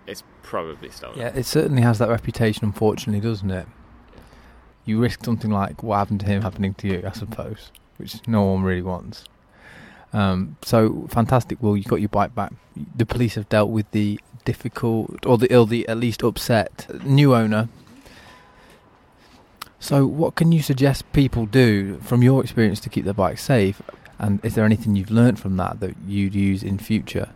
it's 0.06 0.22
probably 0.42 0.90
stolen. 0.90 1.18
Yeah, 1.18 1.28
it 1.34 1.46
certainly 1.46 1.82
has 1.82 1.98
that 1.98 2.08
reputation, 2.08 2.64
unfortunately, 2.64 3.20
doesn't 3.20 3.50
it? 3.50 3.66
You 4.84 5.00
risk 5.00 5.24
something 5.24 5.50
like 5.50 5.82
what 5.82 5.96
happened 5.96 6.20
to 6.20 6.26
him 6.26 6.42
happening 6.42 6.74
to 6.74 6.88
you, 6.88 7.02
I 7.06 7.12
suppose, 7.12 7.72
which 7.96 8.26
no 8.28 8.42
one 8.44 8.62
really 8.62 8.82
wants. 8.82 9.24
Um, 10.12 10.56
so 10.62 11.06
fantastic, 11.08 11.62
Will. 11.62 11.76
You 11.76 11.84
got 11.84 12.00
your 12.00 12.08
bike 12.08 12.34
back. 12.34 12.52
The 12.94 13.06
police 13.06 13.34
have 13.34 13.48
dealt 13.48 13.70
with 13.70 13.90
the 13.90 14.20
difficult, 14.44 15.24
or 15.26 15.38
the, 15.38 15.54
or 15.54 15.66
the 15.66 15.88
at 15.88 15.96
least 15.96 16.22
upset 16.22 16.86
new 17.04 17.34
owner. 17.34 17.68
So, 19.80 20.06
what 20.06 20.34
can 20.34 20.52
you 20.52 20.62
suggest 20.62 21.10
people 21.12 21.46
do 21.46 21.98
from 21.98 22.22
your 22.22 22.42
experience 22.42 22.80
to 22.80 22.88
keep 22.88 23.04
their 23.04 23.12
bike 23.12 23.38
safe? 23.38 23.82
And 24.18 24.42
is 24.44 24.54
there 24.54 24.64
anything 24.64 24.96
you've 24.96 25.10
learned 25.10 25.40
from 25.40 25.56
that 25.56 25.80
that 25.80 25.96
you'd 26.06 26.34
use 26.34 26.62
in 26.62 26.78
future? 26.78 27.30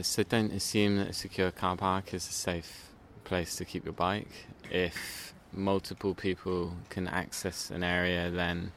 So 0.00 0.22
don't 0.22 0.52
assume 0.52 0.98
that 0.98 1.08
a 1.08 1.12
secure 1.14 1.50
car 1.50 1.74
park 1.76 2.12
is 2.12 2.28
a 2.28 2.32
safe 2.32 2.90
place 3.24 3.56
to 3.56 3.64
keep 3.64 3.84
your 3.84 3.94
bike. 3.94 4.28
If 4.70 5.32
multiple 5.52 6.14
people 6.14 6.74
can 6.90 7.08
access 7.08 7.70
an 7.70 7.82
area, 7.82 8.30
then 8.30 8.72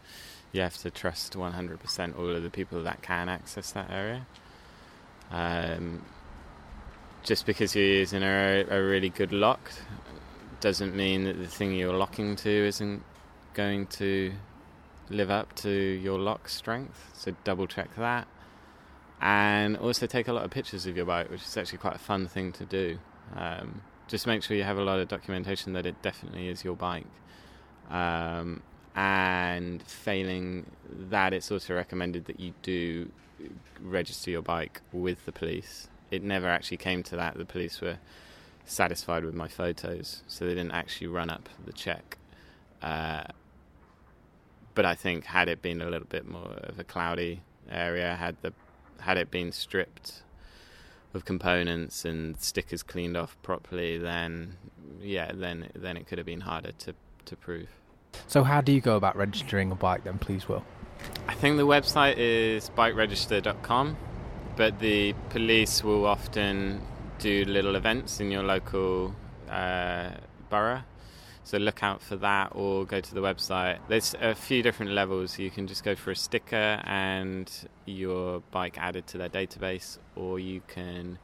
you 0.53 0.61
have 0.61 0.77
to 0.77 0.89
trust 0.89 1.33
100% 1.33 2.17
all 2.17 2.35
of 2.35 2.41
the 2.41 2.49
people 2.49 2.81
that 2.83 3.01
can 3.01 3.27
access 3.27 3.71
that 3.71 3.91
area. 3.91 4.25
Um, 5.29 6.03
just 7.23 7.45
because 7.45 7.75
you're 7.75 7.85
using 7.85 8.23
a, 8.23 8.65
a 8.69 8.81
really 8.81 9.09
good 9.09 9.33
lock 9.33 9.71
doesn't 10.61 10.95
mean 10.95 11.25
that 11.25 11.37
the 11.37 11.47
thing 11.47 11.73
you're 11.73 11.93
locking 11.93 12.35
to 12.37 12.49
isn't 12.49 13.03
going 13.53 13.87
to 13.87 14.31
live 15.09 15.29
up 15.29 15.53
to 15.55 15.69
your 15.69 16.17
lock 16.17 16.47
strength. 16.47 17.11
So 17.13 17.35
double 17.43 17.67
check 17.67 17.93
that. 17.97 18.27
And 19.21 19.75
also 19.77 20.07
take 20.07 20.27
a 20.27 20.33
lot 20.33 20.45
of 20.45 20.51
pictures 20.51 20.85
of 20.85 20.95
your 20.95 21.05
bike, 21.05 21.29
which 21.29 21.41
is 21.41 21.57
actually 21.57 21.79
quite 21.79 21.95
a 21.95 21.99
fun 21.99 22.27
thing 22.27 22.51
to 22.53 22.65
do. 22.65 22.97
Um, 23.35 23.81
just 24.07 24.25
make 24.25 24.43
sure 24.43 24.55
you 24.55 24.63
have 24.63 24.77
a 24.77 24.83
lot 24.83 24.99
of 24.99 25.07
documentation 25.07 25.73
that 25.73 25.85
it 25.85 26.01
definitely 26.01 26.47
is 26.47 26.63
your 26.63 26.75
bike. 26.75 27.05
Um, 27.89 28.61
and 28.95 29.83
failing 29.83 30.65
that, 31.09 31.33
it's 31.33 31.51
also 31.51 31.75
recommended 31.75 32.25
that 32.25 32.39
you 32.39 32.53
do 32.61 33.11
register 33.81 34.31
your 34.31 34.41
bike 34.41 34.81
with 34.91 35.25
the 35.25 35.31
police. 35.31 35.89
It 36.11 36.23
never 36.23 36.47
actually 36.47 36.77
came 36.77 37.03
to 37.03 37.15
that. 37.17 37.37
The 37.37 37.45
police 37.45 37.81
were 37.81 37.99
satisfied 38.65 39.23
with 39.23 39.35
my 39.35 39.47
photos, 39.47 40.23
so 40.27 40.45
they 40.45 40.55
didn't 40.55 40.71
actually 40.71 41.07
run 41.07 41.29
up 41.29 41.49
the 41.65 41.73
check. 41.73 42.17
Uh, 42.81 43.23
but 44.75 44.85
I 44.85 44.95
think 44.95 45.25
had 45.25 45.49
it 45.49 45.61
been 45.61 45.81
a 45.81 45.89
little 45.89 46.07
bit 46.07 46.27
more 46.27 46.53
of 46.63 46.79
a 46.79 46.83
cloudy 46.83 47.41
area, 47.69 48.15
had 48.15 48.37
the 48.41 48.53
had 49.01 49.17
it 49.17 49.31
been 49.31 49.51
stripped 49.51 50.23
of 51.13 51.25
components 51.25 52.05
and 52.05 52.39
stickers 52.39 52.83
cleaned 52.83 53.17
off 53.17 53.37
properly, 53.41 53.97
then 53.97 54.57
yeah, 55.01 55.31
then 55.33 55.69
then 55.75 55.97
it 55.97 56.07
could 56.07 56.17
have 56.17 56.27
been 56.27 56.41
harder 56.41 56.71
to 56.73 56.93
to 57.25 57.35
prove. 57.35 57.69
So, 58.27 58.43
how 58.43 58.61
do 58.61 58.71
you 58.71 58.81
go 58.81 58.95
about 58.95 59.15
registering 59.15 59.71
a 59.71 59.75
bike 59.75 60.03
then, 60.03 60.19
please, 60.19 60.47
Will? 60.47 60.63
I 61.27 61.33
think 61.33 61.57
the 61.57 61.65
website 61.65 62.17
is 62.17 62.69
bikeregister.com, 62.71 63.97
but 64.55 64.79
the 64.79 65.13
police 65.29 65.83
will 65.83 66.05
often 66.05 66.81
do 67.19 67.45
little 67.45 67.75
events 67.75 68.19
in 68.19 68.31
your 68.31 68.43
local 68.43 69.15
uh, 69.49 70.11
borough. 70.49 70.81
So 71.49 71.57
look 71.57 71.81
out 71.81 71.99
for 71.99 72.15
that 72.17 72.51
or 72.53 72.85
go 72.85 73.01
to 73.01 73.15
the 73.15 73.21
website. 73.21 73.79
There's 73.87 74.13
a 74.21 74.35
few 74.35 74.61
different 74.61 74.91
levels. 74.91 75.39
You 75.39 75.49
can 75.49 75.65
just 75.65 75.83
go 75.83 75.95
for 75.95 76.11
a 76.11 76.15
sticker 76.15 76.79
and 76.83 77.51
your 77.87 78.41
bike 78.51 78.77
added 78.77 79.07
to 79.07 79.17
their 79.17 79.29
database, 79.29 79.97
or 80.15 80.37
you 80.37 80.61
can 80.67 81.17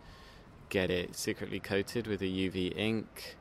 get 0.69 0.89
it 0.89 1.15
secretly 1.15 1.59
coated 1.59 2.07
with 2.07 2.23
a 2.23 2.25
UV 2.25 2.75
ink. 2.75 3.37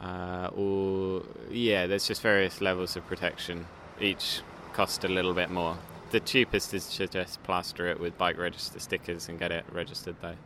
Uh, 0.00 0.50
or, 0.54 1.24
yeah, 1.50 1.88
there's 1.88 2.06
just 2.06 2.22
various 2.22 2.60
levels 2.60 2.94
of 2.94 3.04
protection. 3.08 3.66
Each 4.00 4.40
cost 4.72 5.02
a 5.02 5.08
little 5.08 5.34
bit 5.34 5.50
more. 5.50 5.78
The 6.12 6.20
cheapest 6.20 6.74
is 6.74 6.94
to 6.94 7.08
just 7.08 7.42
plaster 7.42 7.88
it 7.88 7.98
with 7.98 8.16
bike 8.16 8.38
register 8.38 8.78
stickers 8.78 9.28
and 9.28 9.36
get 9.36 9.50
it 9.50 9.64
registered 9.72 10.14
though. 10.22 10.36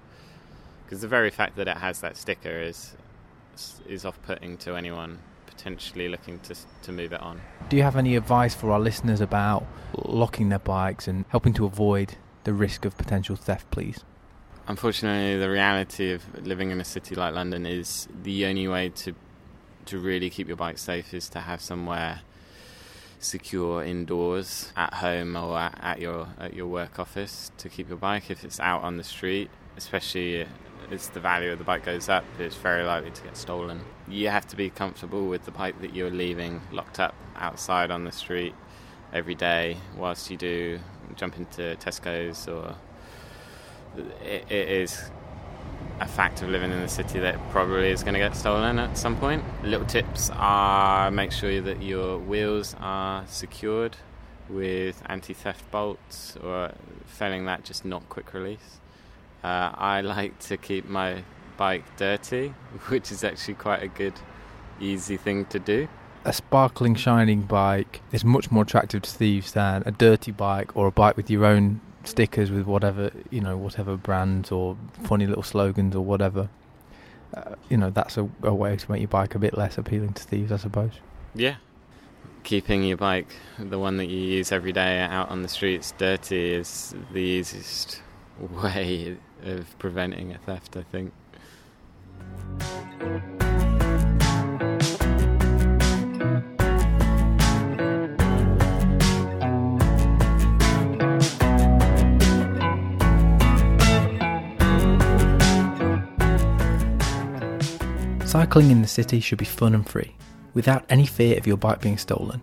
Because 0.86 1.02
the 1.02 1.08
very 1.08 1.28
fact 1.28 1.56
that 1.56 1.68
it 1.68 1.76
has 1.76 2.00
that 2.00 2.16
sticker 2.16 2.62
is 2.62 2.96
is 3.86 4.06
off-putting 4.06 4.56
to 4.56 4.74
anyone 4.74 5.18
potentially 5.56 6.08
looking 6.08 6.38
to 6.40 6.54
to 6.82 6.92
move 6.92 7.12
it 7.12 7.20
on. 7.20 7.40
Do 7.68 7.76
you 7.76 7.82
have 7.82 7.96
any 7.96 8.16
advice 8.16 8.54
for 8.54 8.70
our 8.70 8.80
listeners 8.80 9.20
about 9.20 9.66
locking 10.04 10.48
their 10.48 10.58
bikes 10.58 11.08
and 11.08 11.24
helping 11.28 11.52
to 11.54 11.64
avoid 11.64 12.16
the 12.44 12.52
risk 12.52 12.84
of 12.84 12.96
potential 12.96 13.36
theft, 13.36 13.70
please? 13.70 14.00
Unfortunately, 14.66 15.38
the 15.38 15.50
reality 15.50 16.12
of 16.12 16.22
living 16.46 16.70
in 16.70 16.80
a 16.80 16.84
city 16.84 17.14
like 17.14 17.34
London 17.34 17.66
is 17.66 18.08
the 18.22 18.46
only 18.46 18.68
way 18.68 18.88
to 18.90 19.14
to 19.86 19.98
really 19.98 20.30
keep 20.30 20.48
your 20.48 20.56
bike 20.56 20.78
safe 20.78 21.12
is 21.12 21.28
to 21.28 21.40
have 21.40 21.60
somewhere 21.60 22.20
secure 23.18 23.82
indoors 23.82 24.72
at 24.76 24.94
home 24.94 25.36
or 25.36 25.58
at, 25.58 25.78
at 25.82 26.00
your 26.00 26.28
at 26.38 26.54
your 26.54 26.66
work 26.66 26.98
office 26.98 27.50
to 27.56 27.68
keep 27.68 27.88
your 27.88 27.96
bike 27.96 28.30
if 28.30 28.44
it's 28.44 28.60
out 28.60 28.82
on 28.82 28.96
the 28.96 29.04
street 29.04 29.50
especially 29.76 30.46
as 30.90 31.08
the 31.08 31.20
value 31.20 31.52
of 31.52 31.58
the 31.58 31.64
bike 31.64 31.84
goes 31.84 32.08
up, 32.08 32.24
it's 32.38 32.56
very 32.56 32.84
likely 32.84 33.10
to 33.10 33.22
get 33.22 33.36
stolen. 33.36 33.80
You 34.08 34.28
have 34.28 34.46
to 34.48 34.56
be 34.56 34.70
comfortable 34.70 35.26
with 35.26 35.44
the 35.44 35.50
bike 35.50 35.80
that 35.80 35.94
you're 35.94 36.10
leaving 36.10 36.60
locked 36.72 37.00
up 37.00 37.14
outside 37.36 37.90
on 37.90 38.04
the 38.04 38.12
street 38.12 38.54
every 39.12 39.34
day 39.34 39.76
whilst 39.96 40.30
you 40.30 40.36
do 40.36 40.78
jump 41.16 41.36
into 41.38 41.76
Tesco's 41.80 42.48
or 42.48 42.74
it, 44.22 44.50
it 44.50 44.68
is 44.68 45.10
a 46.00 46.08
fact 46.08 46.42
of 46.42 46.48
living 46.48 46.72
in 46.72 46.80
the 46.80 46.88
city 46.88 47.20
that 47.20 47.38
probably 47.50 47.90
is 47.90 48.02
going 48.02 48.14
to 48.14 48.20
get 48.20 48.34
stolen 48.34 48.78
at 48.78 48.98
some 48.98 49.16
point. 49.16 49.42
Little 49.62 49.86
tips 49.86 50.30
are 50.34 51.10
make 51.10 51.30
sure 51.30 51.60
that 51.60 51.82
your 51.82 52.18
wheels 52.18 52.74
are 52.80 53.24
secured 53.28 53.96
with 54.48 55.00
anti-theft 55.06 55.70
bolts 55.70 56.36
or 56.42 56.72
failing 57.06 57.46
that 57.46 57.64
just 57.64 57.84
not 57.84 58.08
quick 58.08 58.34
release 58.34 58.80
uh, 59.44 59.70
I 59.74 60.00
like 60.00 60.38
to 60.40 60.56
keep 60.56 60.88
my 60.88 61.22
bike 61.56 61.84
dirty, 61.96 62.48
which 62.88 63.12
is 63.12 63.22
actually 63.22 63.54
quite 63.54 63.82
a 63.82 63.88
good, 63.88 64.14
easy 64.80 65.16
thing 65.16 65.44
to 65.46 65.58
do. 65.58 65.88
A 66.24 66.32
sparkling, 66.32 66.94
shining 66.94 67.42
bike 67.42 68.00
is 68.10 68.24
much 68.24 68.50
more 68.50 68.62
attractive 68.62 69.02
to 69.02 69.10
thieves 69.10 69.52
than 69.52 69.82
a 69.84 69.92
dirty 69.92 70.32
bike 70.32 70.74
or 70.74 70.86
a 70.86 70.90
bike 70.90 71.18
with 71.18 71.30
your 71.30 71.44
own 71.44 71.82
stickers 72.04 72.50
with 72.50 72.66
whatever 72.66 73.10
you 73.30 73.40
know, 73.40 73.56
whatever 73.56 73.96
brands 73.96 74.50
or 74.50 74.76
funny 75.02 75.26
little 75.26 75.42
slogans 75.42 75.94
or 75.94 76.02
whatever. 76.02 76.48
Uh, 77.34 77.56
you 77.68 77.76
know, 77.76 77.90
that's 77.90 78.16
a, 78.16 78.28
a 78.42 78.54
way 78.54 78.76
to 78.76 78.90
make 78.90 79.00
your 79.00 79.08
bike 79.08 79.34
a 79.34 79.38
bit 79.38 79.58
less 79.58 79.76
appealing 79.76 80.14
to 80.14 80.22
thieves, 80.22 80.50
I 80.50 80.56
suppose. 80.56 80.92
Yeah, 81.34 81.56
keeping 82.44 82.84
your 82.84 82.96
bike, 82.96 83.34
the 83.58 83.78
one 83.78 83.98
that 83.98 84.06
you 84.06 84.18
use 84.18 84.52
every 84.52 84.72
day 84.72 85.00
out 85.00 85.30
on 85.30 85.42
the 85.42 85.48
streets, 85.48 85.92
dirty 85.98 86.52
is 86.52 86.94
the 87.12 87.18
easiest 87.18 88.00
way 88.62 89.16
of 89.44 89.78
preventing 89.78 90.32
a 90.32 90.38
theft, 90.38 90.76
I 90.76 90.82
think. 90.82 91.12
Cycling 108.26 108.72
in 108.72 108.82
the 108.82 108.88
city 108.88 109.20
should 109.20 109.38
be 109.38 109.44
fun 109.44 109.74
and 109.74 109.88
free, 109.88 110.16
without 110.54 110.84
any 110.88 111.06
fear 111.06 111.38
of 111.38 111.46
your 111.46 111.56
bike 111.56 111.80
being 111.80 111.96
stolen. 111.96 112.42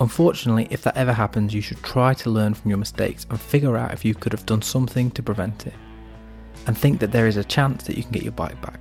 Unfortunately, 0.00 0.68
if 0.70 0.82
that 0.82 0.96
ever 0.98 1.14
happens, 1.14 1.54
you 1.54 1.62
should 1.62 1.82
try 1.82 2.12
to 2.12 2.30
learn 2.30 2.52
from 2.52 2.70
your 2.70 2.78
mistakes 2.78 3.26
and 3.30 3.40
figure 3.40 3.76
out 3.76 3.92
if 3.94 4.04
you 4.04 4.14
could 4.14 4.32
have 4.32 4.44
done 4.44 4.60
something 4.60 5.10
to 5.12 5.22
prevent 5.22 5.66
it. 5.66 5.74
And 6.68 6.78
think 6.78 7.00
that 7.00 7.10
there 7.10 7.26
is 7.26 7.36
a 7.36 7.44
chance 7.44 7.82
that 7.84 7.96
you 7.96 8.04
can 8.04 8.12
get 8.12 8.22
your 8.22 8.32
bike 8.32 8.60
back. 8.62 8.78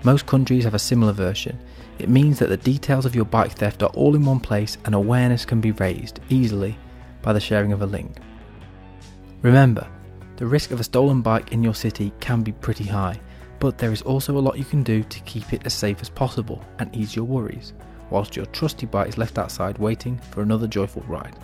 Most 0.03 0.27
countries 0.27 0.63
have 0.63 0.73
a 0.73 0.79
similar 0.79 1.13
version. 1.13 1.59
It 1.97 2.09
means 2.09 2.39
that 2.39 2.49
the 2.49 2.57
details 2.57 3.05
of 3.05 3.15
your 3.15 3.25
bike 3.25 3.53
theft 3.53 3.81
are 3.81 3.89
all 3.89 4.15
in 4.15 4.25
one 4.25 4.39
place 4.39 4.77
and 4.85 4.93
awareness 4.93 5.45
can 5.45 5.61
be 5.61 5.71
raised 5.71 6.19
easily 6.29 6.77
by 7.21 7.33
the 7.33 7.39
sharing 7.39 7.71
of 7.71 7.81
a 7.81 7.88
link. 7.88 8.17
Remember, 9.41 9.88
the 10.38 10.45
risk 10.45 10.71
of 10.71 10.79
a 10.79 10.83
stolen 10.83 11.21
bike 11.21 11.53
in 11.53 11.63
your 11.63 11.73
city 11.73 12.11
can 12.19 12.43
be 12.43 12.51
pretty 12.51 12.83
high, 12.83 13.19
but 13.60 13.78
there 13.78 13.91
is 13.91 14.02
also 14.02 14.38
a 14.38 14.39
lot 14.39 14.58
you 14.58 14.65
can 14.65 14.84
do 14.84 15.04
to 15.04 15.20
keep 15.22 15.54
it 15.54 15.65
as 15.65 15.74
safe 15.74 16.02
as 16.02 16.10
possible 16.10 16.62
and 16.80 16.94
ease 16.96 17.15
your 17.15 17.26
worries, 17.26 17.74
whilst 18.10 18.36
your 18.36 18.46
trusty 18.48 18.86
bike 18.86 19.10
is 19.10 19.18
left 19.18 19.38
outside 19.38 19.78
waiting 19.78 20.18
for 20.32 20.41
another 20.41 20.68
joyful 20.68 21.04
ride. 21.04 21.38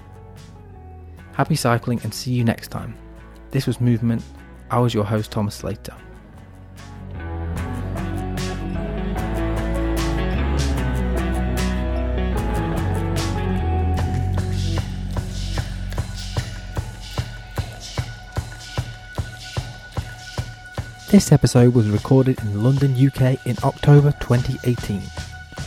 Happy 1.34 1.56
cycling 1.56 2.00
and 2.04 2.14
see 2.14 2.32
you 2.32 2.44
next 2.44 2.70
time. 2.70 2.96
This 3.52 3.68
was 3.68 3.82
Movement. 3.82 4.24
I 4.70 4.80
was 4.80 4.94
your 4.94 5.06
host, 5.06 5.32
Thomas 5.32 5.56
Slater. 5.56 5.96
This 21.22 21.32
episode 21.32 21.76
was 21.76 21.88
recorded 21.88 22.40
in 22.40 22.64
London, 22.64 22.94
UK 22.94 23.38
in 23.46 23.56
October 23.64 24.12
2018. 24.22 25.04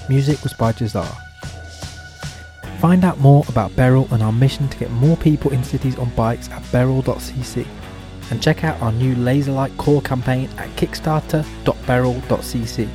Music 0.09 0.43
was 0.43 0.53
by 0.53 0.73
Jazar. 0.73 1.07
Find 2.81 3.05
out 3.05 3.21
more 3.21 3.45
about 3.49 3.77
Beryl 3.77 4.09
and 4.11 4.21
our 4.21 4.33
mission 4.33 4.69
to 4.69 4.77
get 4.77 4.91
more 4.91 5.17
people 5.17 5.53
in 5.53 5.63
cities 5.63 5.97
on 5.97 6.11
bikes 6.17 6.51
at 6.51 6.61
beryl.cc. 6.73 7.65
And 8.33 8.43
check 8.43 8.65
out 8.65 8.83
our 8.83 8.91
new 8.91 9.15
Laserlight 9.15 9.77
Core 9.77 10.03
campaign 10.03 10.51
at 10.59 10.71
kickstarter.beryl.cc, 10.71 12.89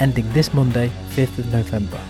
ending 0.00 0.32
this 0.32 0.52
Monday, 0.52 0.90
5th 1.10 1.38
of 1.38 1.52
November. 1.52 2.00